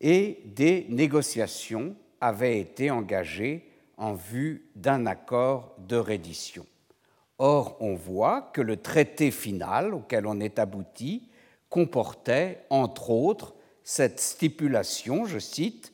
[0.00, 6.66] et des négociations avaient été engagées en vue d'un accord de reddition.
[7.38, 11.28] Or, on voit que le traité final auquel on est abouti
[11.68, 15.92] comportait, entre autres, cette stipulation, je cite,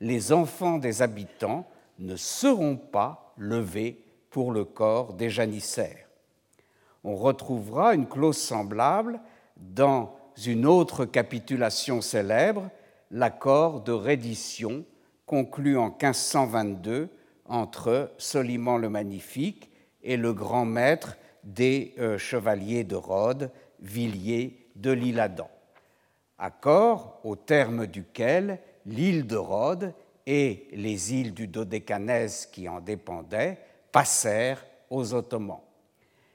[0.00, 1.66] Les enfants des habitants
[1.98, 6.06] ne seront pas levés pour le corps des janissaires.
[7.04, 9.20] On retrouvera une clause semblable
[9.56, 10.16] dans
[10.46, 12.70] une autre capitulation célèbre,
[13.10, 14.84] l'accord de reddition
[15.26, 17.08] conclu en 1522
[17.46, 19.70] entre Soliman le Magnifique
[20.02, 25.48] et le grand maître des euh, chevaliers de Rhodes, Villiers de l'Isle-Adam.
[26.38, 29.92] Accord au terme duquel l'île de Rhodes
[30.26, 33.58] et les îles du Dodécanèse qui en dépendaient
[33.92, 35.60] passèrent aux Ottomans.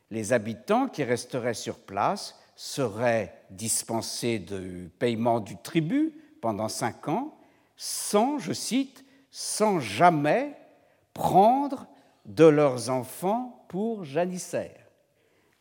[0.10, 7.34] Les habitants qui resteraient sur place seraient dispensés du paiement du tribut pendant cinq ans,
[7.78, 10.58] sans, je cite, sans jamais
[11.14, 11.88] prendre
[12.26, 14.90] de leurs enfants pour janissaires,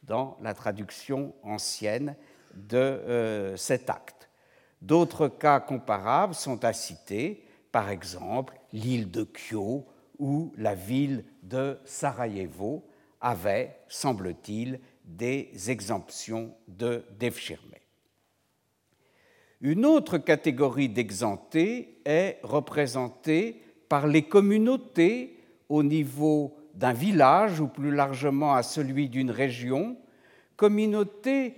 [0.03, 2.17] dans la traduction ancienne
[2.57, 4.29] de euh, cet acte.
[4.81, 9.87] D'autres cas comparables sont à citer, par exemple l'île de Kyo
[10.19, 12.85] ou la ville de Sarajevo
[13.21, 17.72] avaient, semble-t-il, des exemptions de Devshirme.
[19.63, 27.95] Une autre catégorie d'exemptés est représentée par les communautés au niveau d'un village ou plus
[27.95, 29.97] largement à celui d'une région,
[30.57, 31.55] communautés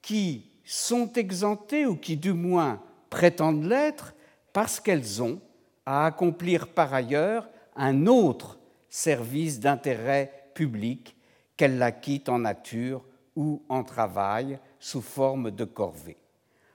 [0.00, 4.14] qui sont exemptées ou qui du moins prétendent l'être
[4.54, 5.38] parce qu'elles ont
[5.84, 11.16] à accomplir par ailleurs un autre service d'intérêt public
[11.58, 13.04] qu'elles l'acquittent en nature
[13.36, 16.21] ou en travail sous forme de corvée.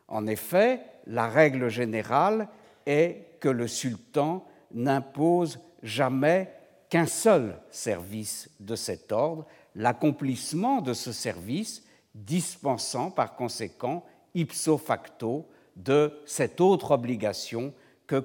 [0.08, 2.48] En effet, la règle générale
[2.86, 6.54] est que le sultan n'impose jamais
[6.90, 11.84] qu'un seul service de cet ordre, l'accomplissement de ce service
[12.16, 17.74] dispensant par conséquent ipso facto de cette autre obligation
[18.08, 18.20] que,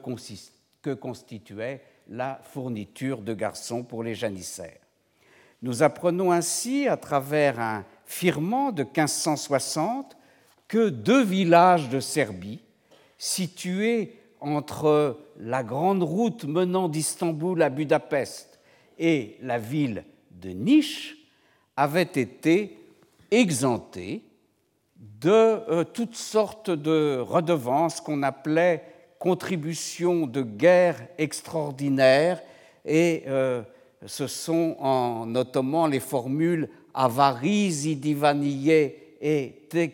[0.94, 4.78] constituait la fourniture de garçons pour les janissaires.
[5.60, 10.16] Nous apprenons ainsi, à travers un firmant de 1560,
[10.72, 12.58] que deux villages de Serbie,
[13.18, 18.58] situés entre la grande route menant d'Istanbul à Budapest
[18.98, 21.18] et la ville de Niche,
[21.76, 22.78] avaient été
[23.30, 24.22] exemptés
[24.96, 28.82] de euh, toutes sortes de redevances qu'on appelait
[29.18, 32.40] contributions de guerre extraordinaires
[32.86, 33.60] et euh,
[34.06, 39.86] ce sont en ottoman les formules avarizi divaniye et te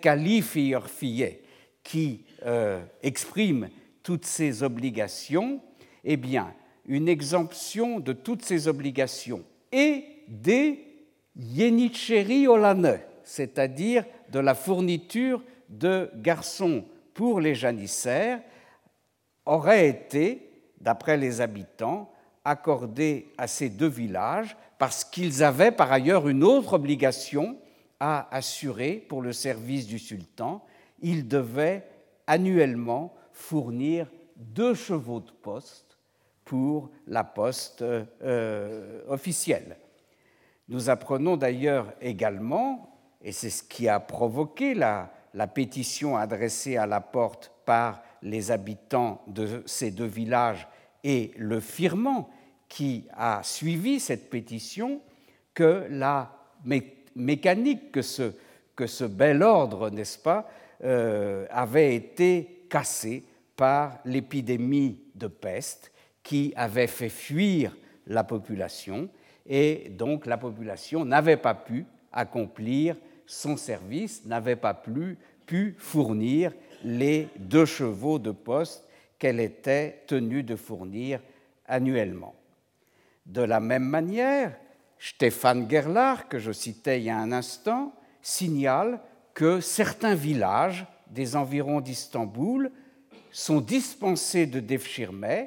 [1.84, 3.68] qui euh, expriment
[4.02, 5.60] toutes ces obligations,
[6.02, 6.54] eh bien,
[6.86, 10.82] une exemption de toutes ces obligations et des
[11.36, 18.40] yenicheri olane, c'est-à-dire de la fourniture de garçons pour les janissaires,
[19.44, 22.10] aurait été, d'après les habitants,
[22.44, 27.58] accordée à ces deux villages parce qu'ils avaient par ailleurs une autre obligation
[28.00, 30.64] à assurer pour le service du sultan.
[31.00, 31.88] Ils devaient
[32.26, 35.98] annuellement fournir deux chevaux de poste
[36.44, 39.76] pour la poste euh, officielle.
[40.68, 46.86] Nous apprenons d'ailleurs également, et c'est ce qui a provoqué la, la pétition adressée à
[46.86, 50.68] la porte par les habitants de ces deux villages
[51.04, 52.30] et le firmant
[52.68, 55.00] qui a suivi cette pétition,
[55.54, 56.32] que la
[57.18, 58.32] mécanique que ce,
[58.74, 60.48] que ce bel ordre, n'est-ce pas,
[60.84, 63.24] euh, avait été cassé
[63.56, 67.76] par l'épidémie de peste qui avait fait fuir
[68.06, 69.08] la population
[69.46, 76.52] et donc la population n'avait pas pu accomplir son service, n'avait pas pu, pu fournir
[76.84, 81.20] les deux chevaux de poste qu'elle était tenue de fournir
[81.66, 82.34] annuellement.
[83.26, 84.56] De la même manière,
[84.98, 89.00] Stéphane Gerlach, que je citais il y a un instant, signale
[89.34, 92.70] que certains villages des environs d'Istanbul
[93.30, 95.46] sont dispensés de Devshirme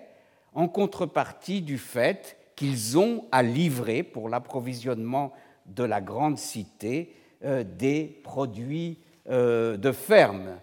[0.54, 5.34] en contrepartie du fait qu'ils ont à livrer pour l'approvisionnement
[5.66, 9.00] de la grande cité euh, des produits
[9.30, 10.58] euh, de ferme,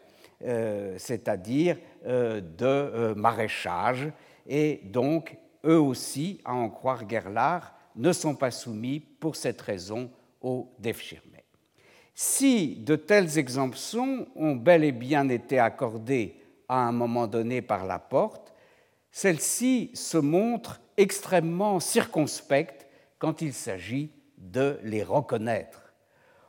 [0.44, 1.76] euh, c'est-à-dire
[2.06, 4.08] de maraîchage,
[4.46, 5.36] et donc
[5.66, 11.22] eux aussi, à en croire Gerlach, ne sont pas soumis pour cette raison au Defschirme.
[12.14, 16.36] Si de telles exemptions ont bel et bien été accordées
[16.68, 18.54] à un moment donné par la porte,
[19.12, 22.88] celles-ci se montrent extrêmement circonspectes
[23.18, 25.92] quand il s'agit de les reconnaître.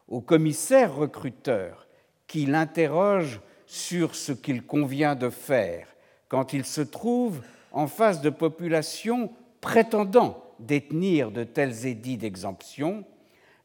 [0.08, 1.88] Au commissaire recruteur
[2.28, 5.88] qui l'interroge sur ce qu'il convient de faire
[6.28, 7.42] quand il se trouve
[7.72, 9.32] en face de populations
[9.62, 13.06] prétendant détenir de tels édits d'exemption,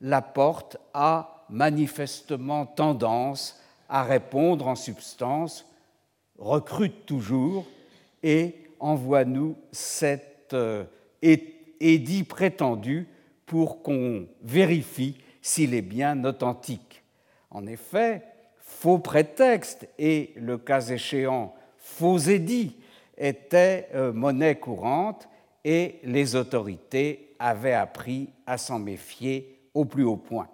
[0.01, 5.67] la porte a manifestement tendance à répondre en substance,
[6.39, 7.67] recrute toujours
[8.23, 10.85] et envoie-nous cet euh,
[11.23, 13.07] édit prétendu
[13.47, 17.03] pour qu'on vérifie s'il est bien authentique.
[17.51, 18.23] En effet,
[18.59, 22.77] faux prétexte et, le cas échéant, faux édits
[23.17, 25.29] étaient euh, monnaie courante
[25.65, 30.49] et les autorités avaient appris à s'en méfier au plus haut point.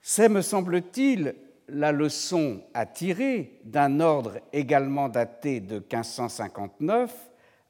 [0.00, 1.34] C'est, me semble-t-il,
[1.68, 7.14] la leçon à tirer d'un ordre également daté de 1559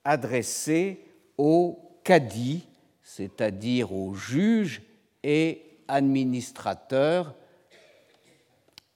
[0.04, 1.04] adressé
[1.36, 2.66] aux cadis,
[3.02, 4.82] c'est-à-dire aux juges
[5.22, 7.34] et administrateurs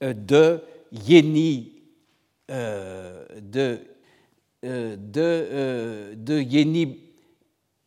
[0.00, 1.82] de Yeni,
[2.50, 3.91] euh, de, euh,
[4.62, 7.00] de, euh, de Yeni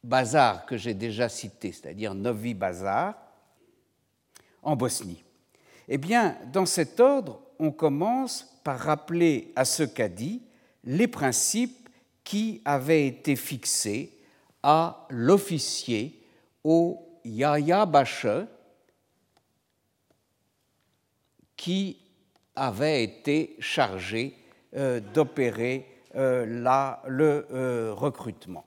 [0.03, 3.15] Bazar, que j'ai déjà cité, c'est-à-dire Novi Bazar,
[4.61, 5.23] en Bosnie.
[5.88, 10.41] Eh bien, dans cet ordre, on commence par rappeler à ce qu'a dit
[10.84, 11.89] les principes
[12.23, 14.11] qui avaient été fixés
[14.63, 16.21] à l'officier
[16.63, 18.28] au Yaya Bache,
[21.55, 21.97] qui
[22.55, 24.36] avait été chargé
[24.76, 26.45] euh, d'opérer euh,
[27.07, 28.66] le euh, recrutement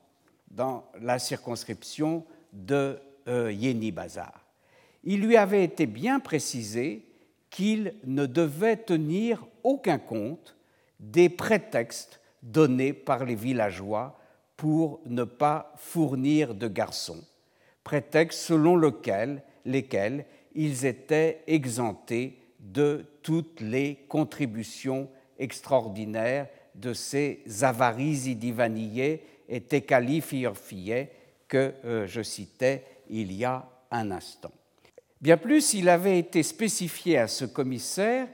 [0.50, 4.48] dans la circonscription de Yeni Bazar.
[5.04, 7.04] Il lui avait été bien précisé
[7.50, 10.56] qu'il ne devait tenir aucun compte
[10.98, 14.18] des prétextes donnés par les villageois
[14.56, 17.22] pour ne pas fournir de garçons,
[17.84, 18.76] prétextes selon
[19.64, 20.24] lesquels
[20.54, 26.48] ils étaient exemptés de toutes les contributions extraordinaires
[26.80, 31.10] de ces avaries idivanillés et tecalifiorfiés
[31.48, 34.52] que euh, je citais il y a un instant.
[35.20, 38.28] Bien plus, il avait été spécifié à ce commissaire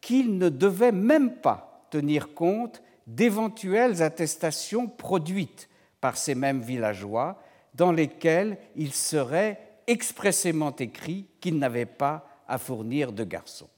[0.00, 5.68] qu'il ne devait même pas tenir compte d'éventuelles attestations produites
[6.00, 7.42] par ces mêmes villageois
[7.74, 13.70] dans lesquelles il serait expressément écrit qu'il n'avait pas à fournir de garçons.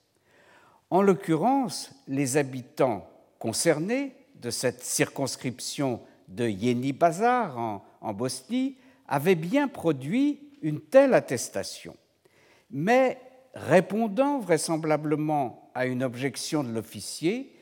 [0.90, 3.08] En l'occurrence, les habitants
[3.40, 8.76] concernés de cette circonscription de Yeni Bazar en, Bosnie
[9.08, 11.96] avaient bien produit une telle attestation.
[12.70, 13.18] Mais
[13.54, 17.52] répondant vraisemblablement à une objection de l'officier,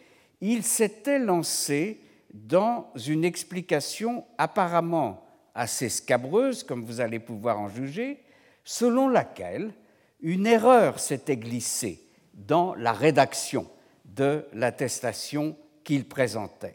[0.41, 2.01] il s'était lancé
[2.35, 5.25] dans une explication apparemment
[5.55, 8.23] assez scabreuse, comme vous allez pouvoir en juger,
[8.65, 9.73] selon laquelle
[10.21, 12.05] une erreur s'était glissée
[12.35, 13.67] dans la rédaction
[14.05, 15.57] de l'attestation
[15.89, 16.75] qu'il présentait.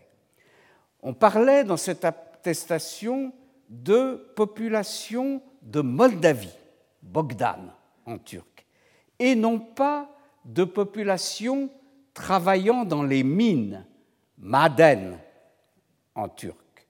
[1.03, 3.31] On parlait dans cette attestation
[3.69, 6.57] de population de Moldavie,
[7.03, 7.71] Bogdan,
[8.07, 8.65] en turc,
[9.19, 10.09] et non pas
[10.45, 11.69] de population
[12.15, 13.85] travaillant dans les mines,
[14.39, 15.19] maden
[16.15, 16.87] en turc.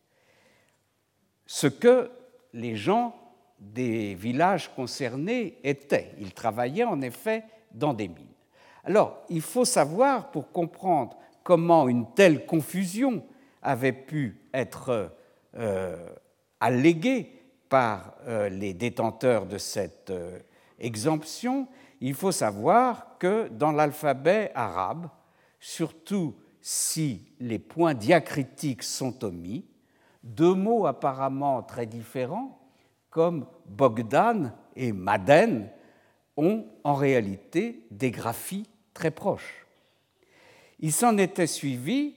[1.45, 2.09] Ce que
[2.53, 3.13] les gens
[3.59, 6.15] des villages concernés étaient.
[6.19, 7.43] Ils travaillaient en effet
[7.73, 8.27] dans des mines.
[8.85, 13.23] Alors, il faut savoir, pour comprendre comment une telle confusion
[13.61, 15.11] avait pu être
[15.55, 16.09] euh,
[16.59, 20.39] alléguée par euh, les détenteurs de cette euh,
[20.79, 21.67] exemption,
[22.01, 25.07] il faut savoir que dans l'alphabet arabe,
[25.59, 29.65] surtout si les points diacritiques sont omis,
[30.23, 32.59] deux mots apparemment très différents,
[33.09, 35.69] comme Bogdan et Maden,
[36.37, 39.62] ont en réalité des graphies très proches.
[40.83, 42.13] Il s'en était suivi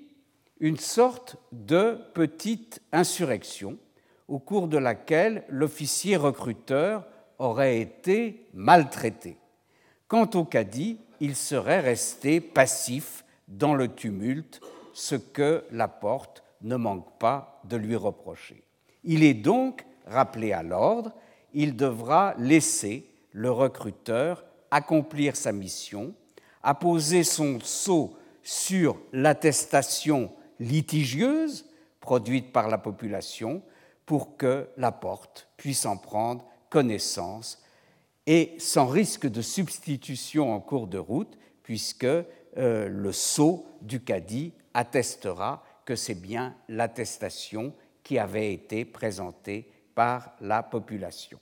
[0.58, 3.78] une sorte de petite insurrection
[4.26, 7.06] au cours de laquelle l'officier recruteur
[7.38, 9.36] aurait été maltraité.
[10.08, 14.60] Quant au cadi, il serait resté passif dans le tumulte,
[14.92, 18.64] ce que la porte ne manque pas de lui reprocher.
[19.04, 21.12] Il est donc rappelé à l'ordre,
[21.54, 26.14] il devra laisser le recruteur accomplir sa mission,
[26.64, 28.16] apposer son sceau
[28.46, 31.66] sur l'attestation litigieuse
[31.98, 33.60] produite par la population
[34.06, 37.60] pour que la porte puisse en prendre connaissance
[38.24, 42.24] et sans risque de substitution en cours de route, puisque euh,
[42.54, 47.74] le sceau du cadi attestera que c'est bien l'attestation
[48.04, 51.40] qui avait été présentée par la population.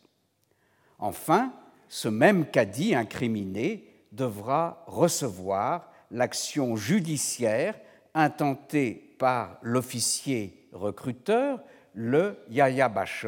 [0.99, 1.53] Enfin,
[1.87, 7.75] ce même cadi incriminé devra recevoir l'action judiciaire
[8.15, 11.61] intentée par l'officier recruteur
[11.93, 13.27] le Yaya Bache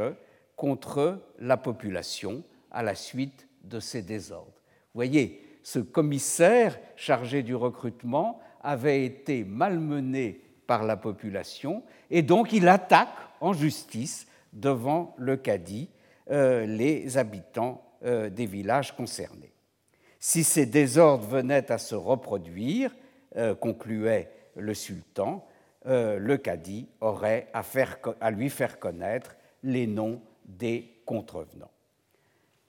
[0.54, 4.46] contre la population à la suite de ces désordres.
[4.46, 12.52] Vous voyez, ce commissaire chargé du recrutement avait été malmené par la population et donc
[12.52, 13.08] il attaque
[13.40, 15.90] en justice devant le cadi
[16.30, 19.55] euh, les habitants euh, des villages concernés.
[20.28, 22.90] Si ces désordres venaient à se reproduire,
[23.36, 25.46] euh, concluait le sultan,
[25.84, 27.62] le cadi aurait à,
[28.20, 31.70] à lui faire connaître les noms des contrevenants.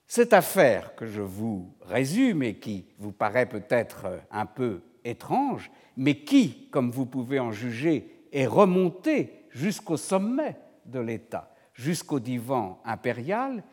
[0.06, 6.20] Cette affaire que je vous résume et qui vous paraît peut-être un peu étrange, mais
[6.20, 10.54] qui, comme vous pouvez en juger, est remontée jusqu'au sommet
[10.86, 13.64] de l'État, jusqu'au divan impérial,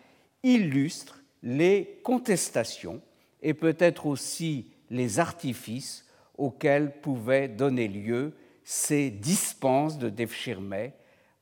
[0.42, 3.00] illustre les contestations
[3.46, 6.04] et peut-être aussi les artifices
[6.36, 8.34] auxquels pouvaient donner lieu
[8.64, 10.90] ces dispenses de Devshirme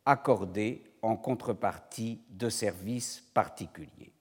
[0.06, 4.12] accordées en contrepartie de services particuliers.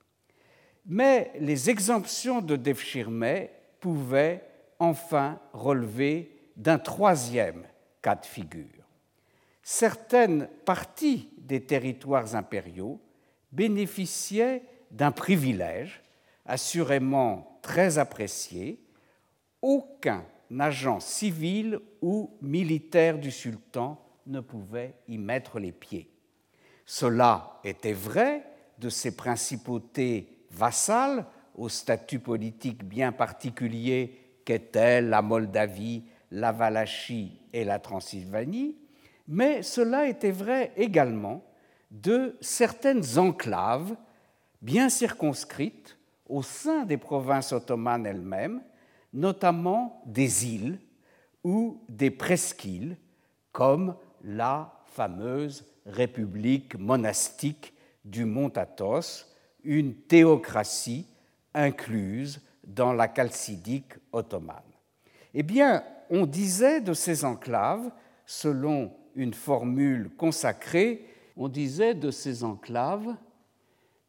[0.86, 3.48] Mais les exemptions de Devshirme
[3.80, 4.44] pouvaient
[4.78, 7.64] enfin relever d'un troisième
[8.00, 8.86] cas de figure.
[9.64, 13.00] Certaines parties des territoires impériaux
[13.50, 14.62] bénéficiaient
[14.92, 16.00] d'un privilège
[16.46, 18.78] assurément très apprécié.
[19.62, 20.24] Aucun
[20.58, 26.10] agent civil ou militaire du sultan ne pouvait y mettre les pieds.
[26.84, 28.44] Cela était vrai
[28.78, 37.64] de ces principautés vassales au statut politique bien particulier qu'étaient la Moldavie, la Valachie et
[37.64, 38.76] la Transylvanie,
[39.28, 41.44] mais cela était vrai également
[41.90, 43.94] de certaines enclaves
[44.60, 45.98] bien circonscrites
[46.32, 48.62] au sein des provinces ottomanes elles-mêmes,
[49.12, 50.78] notamment des îles
[51.44, 52.96] ou des presqu'îles,
[53.52, 59.26] comme la fameuse république monastique du mont Athos,
[59.62, 61.06] une théocratie
[61.52, 64.62] incluse dans la chalcidique ottomane.
[65.34, 67.90] Eh bien, on disait de ces enclaves,
[68.24, 71.04] selon une formule consacrée,
[71.36, 73.14] on disait de ces enclaves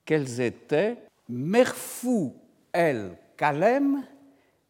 [0.05, 0.97] qu'elles étaient
[1.29, 2.35] Merfou
[2.73, 4.03] el Kalem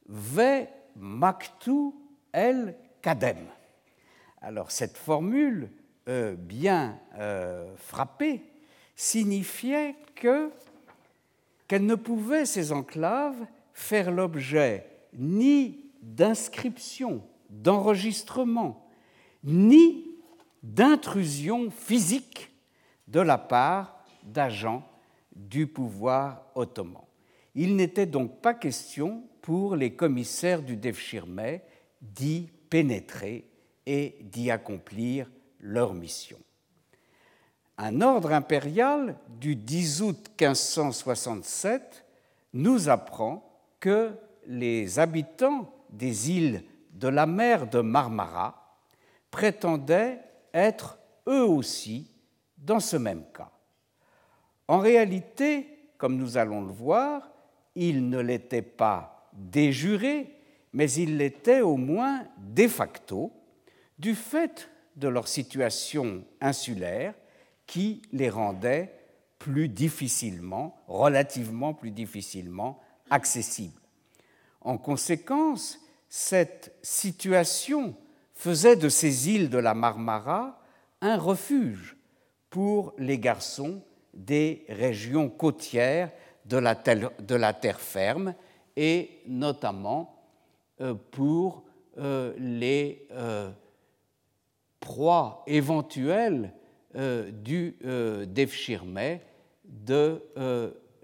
[0.07, 1.93] ve Maktu
[2.33, 3.47] el Kadem.
[4.41, 5.69] Alors cette formule
[6.07, 8.43] euh, bien euh, frappée
[8.95, 10.51] signifiait que
[11.79, 18.87] ne pouvaient, ces enclaves, faire l'objet ni d'inscription, d'enregistrement,
[19.43, 20.07] ni
[20.61, 22.51] d'intrusion physique
[23.07, 24.87] de la part d'agents
[25.35, 27.03] du pouvoir ottoman.
[27.55, 31.59] Il n'était donc pas question pour les commissaires du Devshirme
[32.01, 33.49] d'y pénétrer
[33.85, 35.29] et d'y accomplir
[35.59, 36.37] leur mission.
[37.77, 42.05] Un ordre impérial du 10 août 1567
[42.53, 43.43] nous apprend
[43.79, 44.11] que
[44.45, 48.77] les habitants des îles de la mer de Marmara
[49.31, 50.19] prétendaient
[50.53, 52.11] être eux aussi
[52.57, 53.52] dans ce même cas.
[54.73, 55.67] En réalité,
[55.99, 57.29] comme nous allons le voir,
[57.75, 60.35] ils ne l'étaient pas déjurés,
[60.73, 63.31] mais ils l'étaient au moins de facto,
[63.99, 67.13] du fait de leur situation insulaire
[67.67, 68.91] qui les rendait
[69.37, 73.79] plus difficilement, relativement plus difficilement accessibles.
[74.59, 75.77] En conséquence,
[76.09, 77.95] cette situation
[78.33, 80.59] faisait de ces îles de la Marmara
[80.99, 81.95] un refuge
[82.49, 83.83] pour les garçons
[84.13, 86.11] des régions côtières
[86.45, 86.75] de la,
[87.53, 88.35] terre, ferme
[88.75, 90.23] et notamment
[90.81, 91.63] euh, pour
[91.97, 93.51] euh, les euh,
[94.79, 96.53] proies éventuelles
[96.95, 99.17] du Devshirme
[99.65, 100.21] de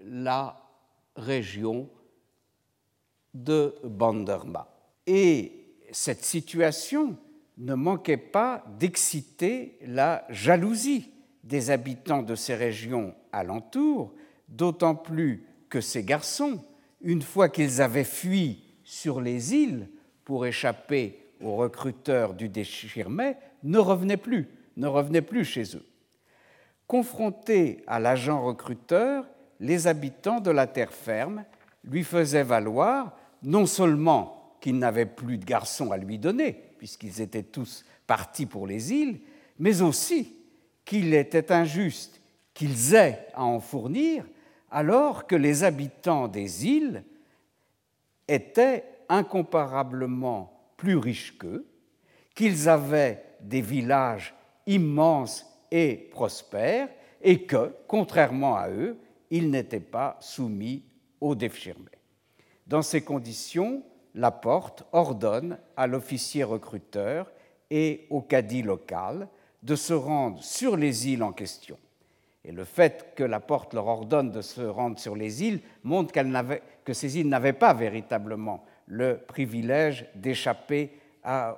[0.04, 0.56] la
[1.16, 1.88] région
[3.34, 4.68] de Banderma.
[5.08, 7.16] Et cette situation
[7.58, 11.10] ne manquait pas d'exciter la jalousie
[11.44, 14.12] des habitants de ces régions alentours,
[14.48, 16.62] d'autant plus que ces garçons,
[17.00, 19.88] une fois qu'ils avaient fui sur les îles
[20.24, 25.86] pour échapper aux recruteurs du Déchirmet, ne revenaient plus, ne revenaient plus chez eux.
[26.86, 29.26] Confrontés à l'agent recruteur,
[29.60, 31.44] les habitants de la terre ferme
[31.84, 37.42] lui faisaient valoir non seulement qu'ils n'avaient plus de garçons à lui donner, puisqu'ils étaient
[37.42, 39.20] tous partis pour les îles,
[39.58, 40.36] mais aussi
[40.90, 42.20] qu'il était injuste
[42.52, 44.24] qu'ils aient à en fournir
[44.72, 47.04] alors que les habitants des îles
[48.26, 51.64] étaient incomparablement plus riches qu'eux,
[52.34, 54.34] qu'ils avaient des villages
[54.66, 56.88] immenses et prospère,
[57.22, 58.98] et que, contrairement à eux,
[59.30, 60.82] il n'était pas soumis
[61.20, 61.88] au Defschirme.
[62.66, 63.84] Dans ces conditions,
[64.16, 67.30] la porte ordonne à l'officier recruteur
[67.70, 69.28] et au cadi local
[69.62, 71.78] de se rendre sur les îles en question.
[72.44, 76.14] Et le fait que la porte leur ordonne de se rendre sur les îles montre
[76.84, 80.90] que ces îles n'avaient pas véritablement le privilège d'échapper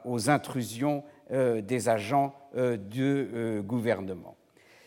[0.05, 4.37] aux intrusions euh, des agents euh, du euh, gouvernement.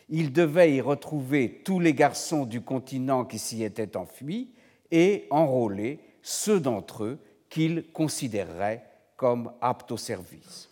[0.08, 4.52] Ils devaient y retrouver tous les garçons du continent qui s'y étaient enfuis
[4.90, 8.84] et enrôler ceux d'entre eux qu'ils considéreraient
[9.16, 10.70] comme aptes au service.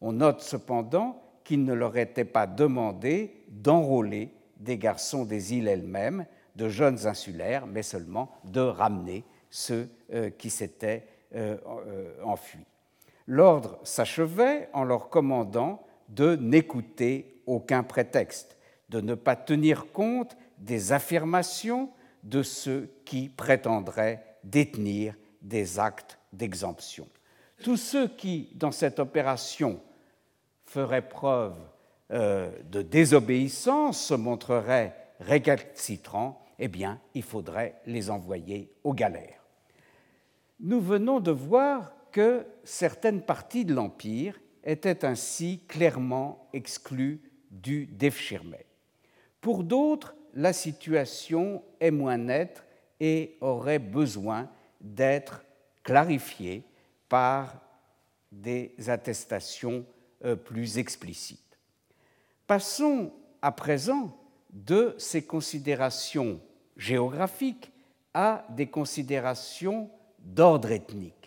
[0.00, 6.26] On note cependant qu'il ne leur était pas demandé d'enrôler des garçons des îles elles-mêmes,
[6.56, 9.88] de jeunes insulaires, mais seulement de ramener ceux
[10.38, 11.06] qui s'étaient
[12.24, 12.64] enfuis.
[13.26, 18.56] L'ordre s'achevait en leur commandant de n'écouter aucun prétexte,
[18.88, 21.90] de ne pas tenir compte des affirmations
[22.22, 27.08] de ceux qui prétendraient détenir des actes d'exemption.
[27.62, 29.80] Tous ceux qui, dans cette opération,
[30.64, 31.56] feraient preuve
[32.10, 39.44] euh, de désobéissance, se montreraient récalcitrants, eh bien, il faudrait les envoyer aux galères.
[40.60, 48.56] Nous venons de voir que certaines parties de l'Empire étaient ainsi clairement exclues du Defschirme.
[49.40, 52.64] Pour d'autres, la situation est moins nette
[53.00, 54.48] et aurait besoin
[54.80, 55.44] d'être
[55.82, 56.64] clarifiée
[57.08, 57.60] par
[58.32, 59.84] des attestations
[60.44, 61.58] plus explicites.
[62.46, 63.12] Passons
[63.42, 64.16] à présent
[64.50, 66.40] de ces considérations
[66.76, 67.72] géographiques
[68.14, 71.24] à des considérations d'ordre ethnique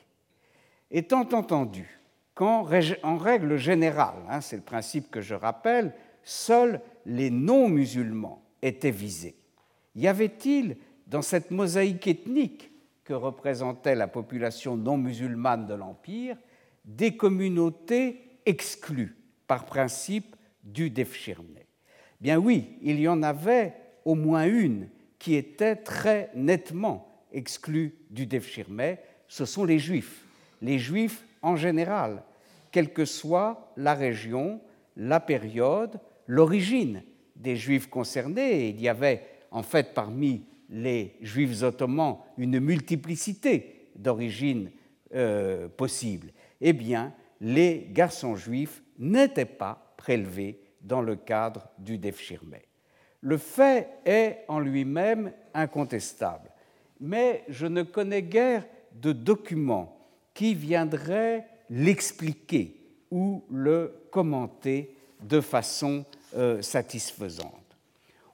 [0.92, 2.00] étant entendu
[2.34, 5.94] qu'en règle générale, hein, c'est le principe que je rappelle,
[6.24, 9.36] seuls les non-musulmans étaient visés.
[9.96, 10.78] Y avait-il
[11.08, 12.72] dans cette mosaïque ethnique
[13.04, 16.38] que représentait la population non musulmane de l'Empire
[16.86, 21.60] des communautés exclues par principe du Defshirme
[22.20, 23.74] Bien oui, il y en avait
[24.04, 24.90] au moins une
[25.20, 30.24] qui était très nettement exclue du Defshirme, ce sont les Juifs
[30.62, 32.24] les Juifs en général,
[32.72, 34.60] quelle que soit la région,
[34.96, 37.04] la période, l'origine
[37.36, 38.70] des Juifs concernés.
[38.70, 44.72] il y avait en fait parmi les Juifs ottomans une multiplicité d'origines
[45.16, 46.32] euh, possibles.
[46.60, 52.56] Eh bien, les garçons juifs n'étaient pas prélevés dans le cadre du Defshirme.
[53.22, 56.52] Le fait est en lui-même incontestable,
[57.00, 59.98] mais je ne connais guère de documents
[60.34, 62.76] qui viendrait l'expliquer
[63.12, 67.54] ou le commenter de façon euh, satisfaisante.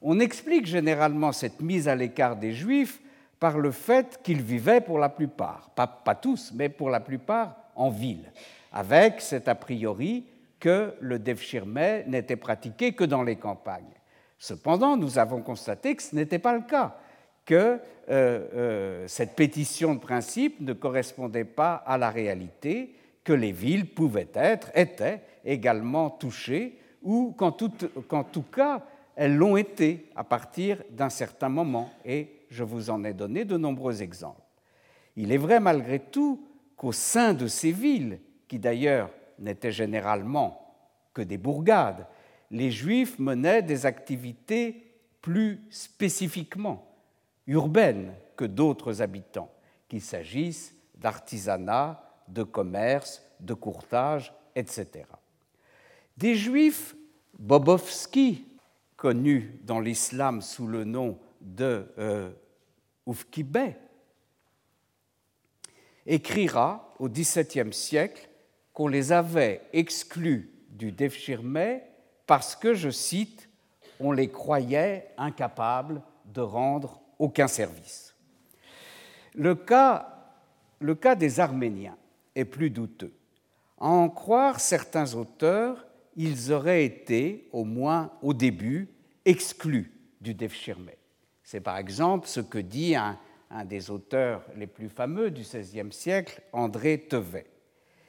[0.02, 3.00] On explique généralement cette mise à l'écart des Juifs
[3.40, 7.90] par le fait qu'ils vivaient pour la plupart, pas, tous, mais pour la plupart en
[7.90, 8.32] ville,
[8.74, 10.26] avec cet a priori
[10.60, 13.84] que le Devshirme n'était pratiqué que dans les campagnes.
[14.38, 16.98] Cependant, nous avons constaté que ce n'était pas le cas
[17.46, 23.52] que euh, euh, cette pétition de principe ne correspondait pas à la réalité, que les
[23.52, 28.82] villes pouvaient être, étaient également touchées, ou qu'en tout, cas,
[29.16, 33.58] elles l'ont été à partir d'un certain moment, et je vous en ai donné de
[33.58, 34.42] nombreux exemples.
[35.16, 36.46] Il est vrai malgré tout
[36.76, 38.20] qu'au sein de ces villes,
[38.54, 40.76] qui d'ailleurs n'étaient généralement
[41.12, 42.06] que des bourgades,
[42.52, 44.94] les Juifs menaient des activités
[45.24, 46.88] plus spécifiquement
[47.48, 49.52] urbaine que d'autres habitants,
[49.90, 55.06] qu'il s'agisse d'artisanat, de commerce, de courtage, etc.
[56.16, 56.96] Des juifs,
[57.40, 58.46] Bobovski,
[58.96, 62.32] connu dans l'islam sous le nom de euh,
[66.06, 68.30] écrira au XVIIe siècle
[68.74, 71.80] qu'on les avait exclus du Defshirme
[72.26, 73.50] parce que, je cite,
[74.00, 78.16] on les croyait incapables de rendre aucun service.
[79.36, 80.10] Le cas,
[80.80, 81.98] le cas des Arméniens
[82.36, 83.14] est plus douteux.
[83.80, 88.90] À en croire certains auteurs, ils auraient été, au moins au début,
[89.26, 90.92] exclus du Defshirme.
[91.44, 93.18] C'est par exemple ce que dit un,
[93.50, 97.53] un, des auteurs les plus fameux du XVIe siècle, André Tevet.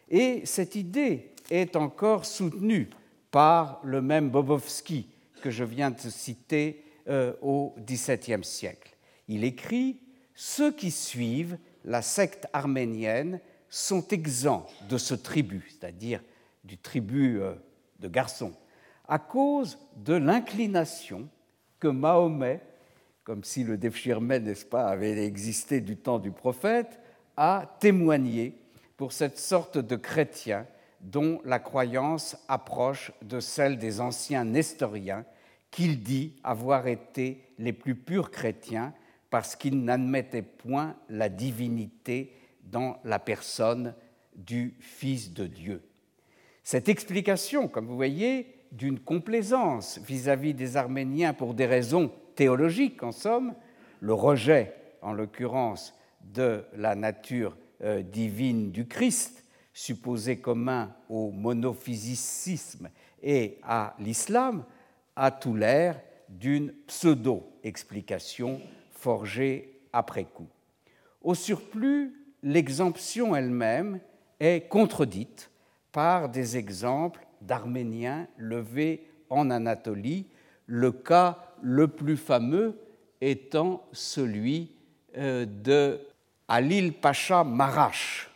[0.09, 2.91] Et cette idée est encore soutenue
[3.31, 5.09] par le même Bobovski
[5.43, 8.97] que je viens de citer euh, au XVIIe siècle.
[9.29, 10.01] Il écrit
[10.35, 16.23] Ceux qui suivent la secte arménienne sont exempts de ce tribut, c'est-à-dire
[16.65, 17.55] du tribut euh,
[18.01, 18.55] de garçons,
[19.07, 21.29] à cause de l'inclination
[21.79, 22.61] que Mahomet,
[23.23, 26.99] comme si le Defshirme, n'est-ce pas, avait existé du temps du prophète,
[27.37, 28.57] a témoigné
[28.97, 30.67] pour cette sorte de chrétien
[31.01, 35.25] dont la croyance approche de celle des anciens nestoriens,
[35.71, 38.95] qu'il dit avoir été les plus purs chrétiens
[39.29, 42.33] parce qu'ils n'admettaient point la divinité
[42.63, 43.95] dans la personne
[44.37, 45.83] du Fils de Dieu.
[46.63, 53.13] Cette explication, comme vous voyez, d'une complaisance vis-à-vis des Arméniens pour des raisons théologiques, en
[53.13, 53.55] somme,
[54.01, 55.95] le rejet, en l'occurrence,
[56.33, 62.89] de la nature divine du Christ, supposé commun au monophysicisme
[63.23, 64.65] et à l'islam,
[65.17, 68.61] a tout l'air d'une pseudo-explication
[68.91, 70.49] forgée après coup.
[71.23, 72.13] Au surplus,
[72.43, 74.01] l'exemption elle-même
[74.41, 75.51] est contredite
[75.93, 80.27] par des exemples d'Arméniens levés en Anatolie,
[80.67, 82.79] le cas le plus fameux
[83.21, 84.73] étant celui
[85.17, 86.01] euh, de
[86.49, 88.29] Alil Pacha Marash,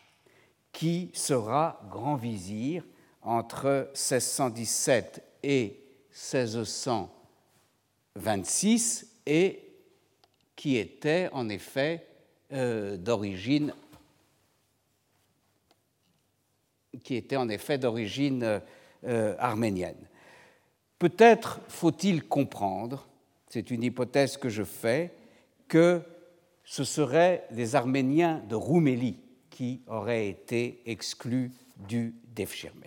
[0.72, 2.84] qui sera grand vizir
[3.22, 9.64] entre 1617 et 1626 et
[10.56, 12.06] qui était en effet
[12.52, 13.72] euh, d'origine
[17.04, 18.60] qui était en effet d'origine
[19.04, 20.08] euh, arménienne.
[20.98, 23.06] Peut-être faut-il comprendre,
[23.48, 25.12] c'est une hypothèse que je fais,
[25.68, 26.02] que
[26.68, 32.84] ce seraient les Arméniens de Roumélie qui auraient été exclus du Defchirme.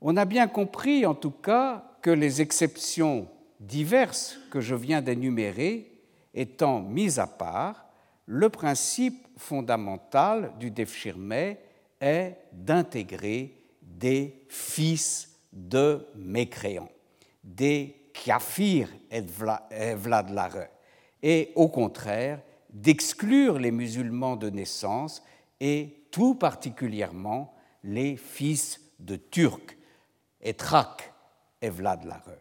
[0.00, 3.26] On a bien compris, en tout cas, que les exceptions
[3.58, 5.90] diverses que je viens d'énumérer
[6.34, 7.84] étant mises à part,
[8.26, 11.56] le principe fondamental du Defchirme
[12.00, 16.92] est d'intégrer des fils de mécréants,
[17.42, 20.68] des Kiafir et Vladlare,
[21.20, 22.40] et au contraire
[22.72, 25.22] d'exclure les musulmans de naissance
[25.60, 27.54] et tout particulièrement
[27.84, 29.76] les fils de Turcs,
[30.40, 31.12] Etrak
[31.60, 32.38] et Vladlare.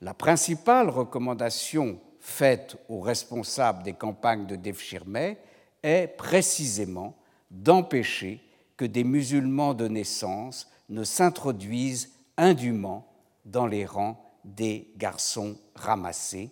[0.00, 5.36] La principale recommandation faite aux responsables des campagnes de Devshirme
[5.82, 7.16] est précisément
[7.50, 8.40] d'empêcher
[8.76, 13.06] que des musulmans de naissance ne s'introduisent indûment
[13.44, 16.50] dans les rangs des garçons ramassés,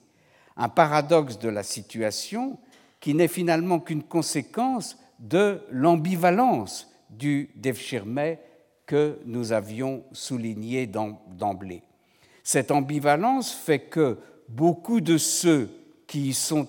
[0.57, 2.59] un paradoxe de la situation
[3.05, 8.38] qui n'est finalement qu'une conséquence de l'ambivalence du Devshirme
[8.86, 11.82] que nous avions souligné d'emblée.
[12.42, 14.16] Cette ambivalence fait que
[14.48, 15.68] beaucoup de ceux
[16.07, 16.66] qui y sont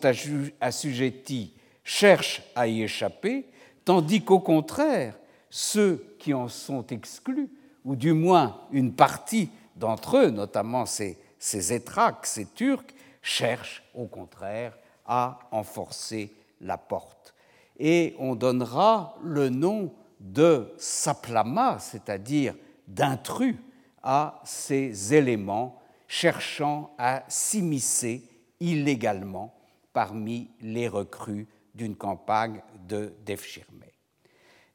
[0.59, 1.53] assujettis
[1.85, 3.45] cherchent à y échapper,
[3.85, 5.17] tandis qu'au contraire,
[5.49, 7.49] ceux qui en sont exclus,
[7.85, 14.07] ou du moins une partie d'entre eux, notamment ces, ces étraques, ces Turcs, cherchent au
[14.07, 14.73] contraire
[15.05, 17.33] à enforcer la porte.
[17.77, 22.55] Et on donnera le nom de saplama, c'est-à-dire
[22.87, 23.55] d'intrus,
[24.01, 28.23] à ces éléments cherchant à s'immiscer
[28.59, 29.53] illégalement
[29.93, 33.83] parmi les recrues d'une campagne de Defshirme.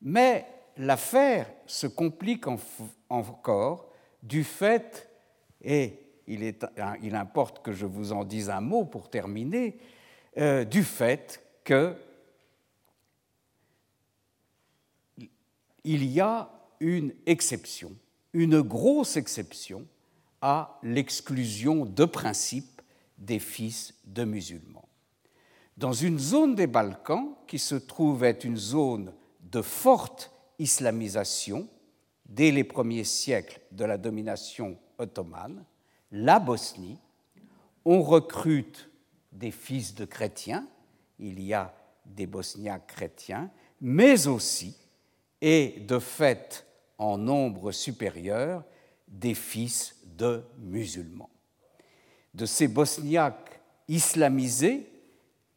[0.02, 2.46] Mais l'affaire se complique
[3.08, 5.08] encore du fait,
[5.62, 6.66] et est,
[7.02, 9.78] il, importe que je vous en dise un mot pour terminer,
[10.38, 11.94] euh, du fait que
[15.84, 16.50] il y a
[16.80, 17.92] une exception,
[18.32, 19.86] une grosse exception
[20.40, 22.82] à l'exclusion de principe
[23.18, 24.88] des fils de musulmans.
[25.76, 29.12] Dans une zone des Balkans qui se trouve être une zone
[29.50, 31.68] de forte islamisation
[32.26, 35.64] dès les premiers siècles de la domination ottomane,
[36.12, 36.98] la Bosnie,
[37.84, 38.89] on recrute
[39.32, 40.66] des fils de chrétiens,
[41.18, 41.74] il y a
[42.04, 43.50] des Bosniaques chrétiens,
[43.80, 44.76] mais aussi,
[45.40, 46.66] et de fait
[46.98, 48.64] en nombre supérieur,
[49.08, 51.30] des fils de musulmans.
[52.34, 54.86] De ces Bosniaques islamisés,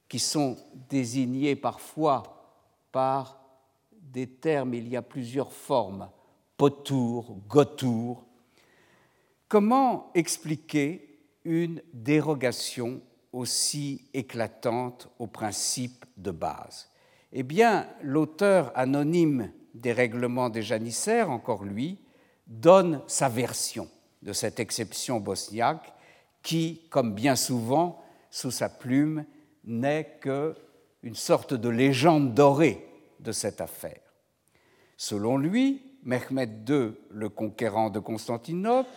[0.08, 0.58] qui sont
[0.90, 2.24] désignés parfois
[2.92, 3.40] par
[3.92, 6.10] des termes, il y a plusieurs formes,
[6.56, 8.24] potour, gotour.
[9.48, 13.02] Comment expliquer une dérogation
[13.34, 16.90] aussi éclatante aux principes de base
[17.34, 21.98] Eh bien, l'auteur anonyme des règlements des janissaires, encore lui,
[22.48, 23.90] donne sa version
[24.22, 25.94] de cette exception bosniaque
[26.44, 29.26] qui, comme bien souvent, sous sa plume,
[29.66, 32.88] n'est qu'une sorte de légende dorée
[33.20, 34.02] de cette affaire.
[34.98, 38.90] Selon lui, Mehmed II, le conquérant de Constantinople,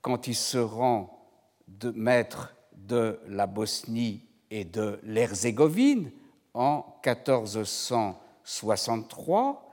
[0.00, 1.28] quand il se rend
[1.68, 2.53] de maître
[2.86, 6.10] de la Bosnie et de l'Herzégovine
[6.54, 9.70] en 1463,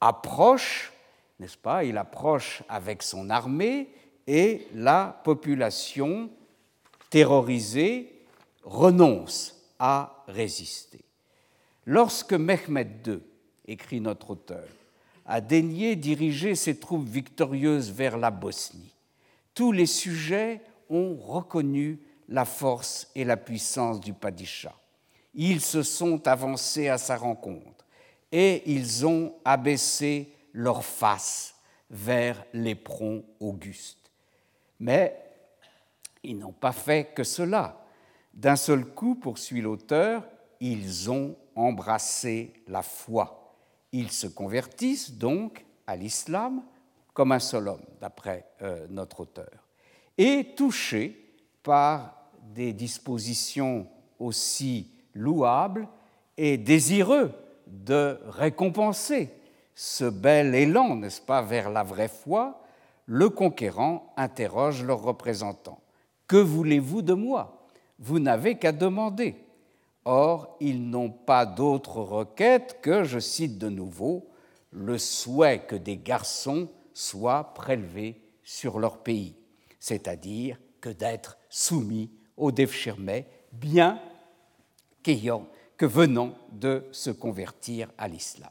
[0.00, 0.92] approche,
[1.40, 3.88] n'est-ce pas, il approche avec son armée
[4.26, 6.28] et la population
[7.10, 8.24] terrorisée
[8.62, 11.00] renonce à résister.
[11.86, 13.20] Lorsque Mehmed II,
[13.66, 14.66] écrit notre auteur,
[15.26, 18.94] a daigné diriger ses troupes victorieuses vers la Bosnie,
[19.54, 21.98] tous les sujets ont reconnu
[22.28, 24.74] la force et la puissance du Padishah.
[25.34, 27.84] Ils se sont avancés à sa rencontre
[28.30, 31.54] et ils ont abaissé leur face
[31.90, 34.10] vers l'éperon auguste.
[34.80, 35.16] Mais
[36.22, 37.84] ils n'ont pas fait que cela.
[38.32, 40.24] D'un seul coup, poursuit l'auteur,
[40.60, 43.56] ils ont embrassé la foi.
[43.92, 46.62] Ils se convertissent donc à l'islam
[47.12, 49.68] comme un seul homme, d'après euh, notre auteur,
[50.16, 51.21] et touchés
[51.62, 52.14] par
[52.54, 53.86] des dispositions
[54.18, 55.88] aussi louables
[56.36, 57.32] et désireux
[57.66, 59.30] de récompenser
[59.74, 62.60] ce bel élan, n'est-ce pas, vers la vraie foi,
[63.06, 65.80] le conquérant interroge leurs représentants.
[66.26, 67.66] Que voulez-vous de moi?
[67.98, 69.36] Vous n'avez qu'à demander.
[70.04, 74.28] Or, ils n'ont pas d'autre requête que, je cite de nouveau,
[74.70, 79.36] le souhait que des garçons soient prélevés sur leur pays,
[79.78, 83.98] c'est-à-dire que d'être soumis au Devshirmeh, bien
[85.02, 88.50] qu'ayant, que venant de se convertir à l'islam.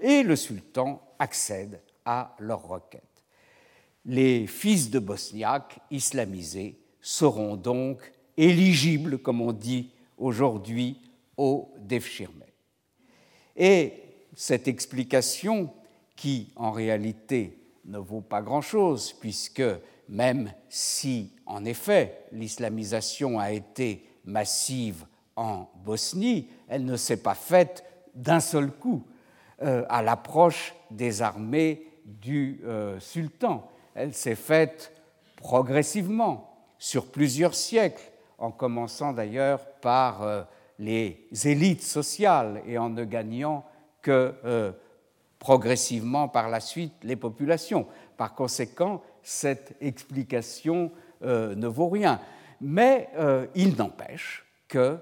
[0.00, 3.02] Et le sultan accède à leur requête.
[4.06, 11.00] Les fils de Bosniaques islamisés seront donc éligibles, comme on dit aujourd'hui
[11.36, 12.44] au Devshirme.
[13.56, 13.92] Et
[14.34, 15.70] cette explication,
[16.16, 19.62] qui en réalité ne vaut pas grand-chose, puisque
[20.08, 27.84] même si, en effet, l'islamisation a été massive en Bosnie, elle ne s'est pas faite
[28.14, 29.04] d'un seul coup
[29.62, 33.68] euh, à l'approche des armées du euh, sultan.
[33.94, 34.92] Elle s'est faite
[35.36, 40.42] progressivement, sur plusieurs siècles, en commençant d'ailleurs par euh,
[40.78, 43.64] les élites sociales et en ne gagnant
[44.02, 44.34] que
[45.38, 47.86] progressivement par la suite les populations.
[48.18, 52.20] Par conséquent, cette explication euh, ne vaut rien.
[52.60, 53.10] Mais
[53.54, 54.98] il n'empêche que,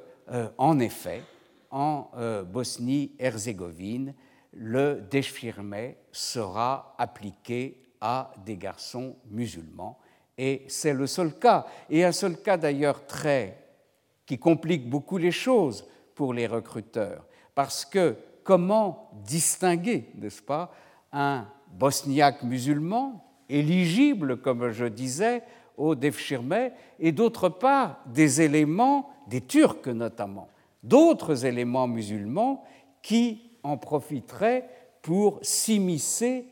[0.58, 1.22] en effet,
[1.70, 2.10] en
[2.50, 4.14] Bosnie-Herzégovine,
[4.52, 9.98] le déchirement sera appliqué à des garçons musulmans.
[10.36, 13.58] Et c'est le seul cas, et un seul cas d'ailleurs très
[14.26, 20.72] qui complique beaucoup les choses pour les recruteurs, parce que comment distinguer, n'est-ce pas,
[21.12, 23.24] un bosniaque musulman
[23.58, 25.42] éligible, comme je disais,
[25.76, 30.48] au Devshirme, et d'autre part des éléments, des Turcs notamment,
[30.82, 32.64] d'autres éléments musulmans
[33.02, 34.68] qui en profiteraient
[35.02, 36.46] pour s'immiscer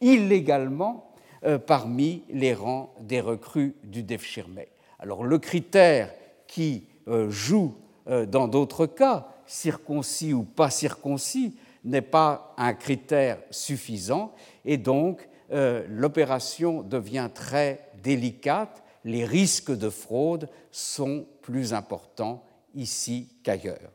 [0.00, 1.10] illégalement
[1.44, 4.60] euh, parmi les rangs des recrues du Devshirme.
[4.98, 6.12] Alors le critère
[6.46, 7.74] qui euh, joue
[8.08, 14.32] euh, dans d'autres cas, circoncis ou pas circoncis, n'est pas un critère suffisant
[14.64, 22.44] et donc l'opération devient très délicate, les risques de fraude sont plus importants
[22.74, 23.92] ici qu'ailleurs.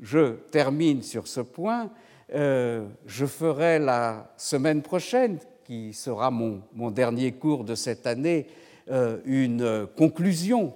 [0.00, 1.90] Je termine sur ce point.
[2.30, 8.46] je ferai la semaine prochaine qui sera mon, dernier cours de cette année,
[8.90, 10.72] euh, une conclusion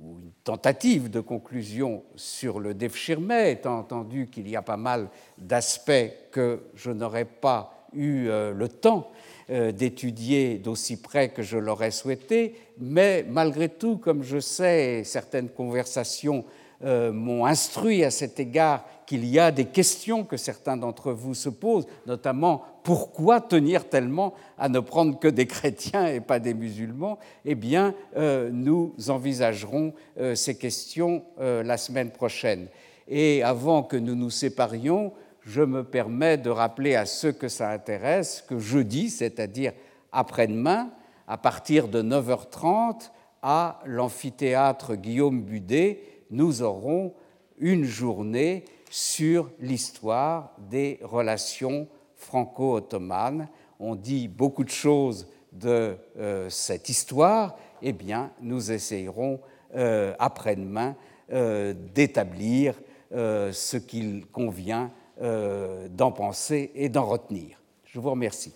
[0.00, 5.10] ou une tentative de conclusion sur le Devshirme, étant entendu qu'il y a pas mal
[5.38, 9.10] d'aspects que je n'aurais pas eu euh, le temps
[9.50, 15.48] euh, d'étudier d'aussi près que je l'aurais souhaité, mais malgré tout, comme je sais, certaines
[15.48, 16.44] conversations
[16.82, 21.48] m'ont instruit à cet égard qu'il y a des questions que certains d'entre vous se
[21.48, 27.18] posent, notamment pourquoi tenir tellement à ne prendre que des chrétiens et pas des musulmans?
[27.44, 32.68] Eh bien, euh, nous envisagerons euh, ces questions euh, la semaine prochaine.
[33.08, 35.12] Et avant que nous nous séparions,
[35.42, 39.72] je me permets de rappeler à ceux que ça intéresse que jeudi, c'est-à-dire
[40.12, 40.90] après-demain,
[41.26, 43.10] à partir de 9h30,
[43.42, 47.14] à l'amphithéâtre Guillaume Budet, nous aurons
[47.58, 53.48] une journée sur l'histoire des relations franco-ottomanes.
[53.78, 59.40] On dit beaucoup de choses de euh, cette histoire, eh bien, nous essayerons
[59.74, 60.96] euh, après-demain
[61.32, 62.74] euh, d'établir
[63.12, 67.58] ce qu'il convient d'en penser et d'en retenir.
[67.84, 68.54] Je vous remercie.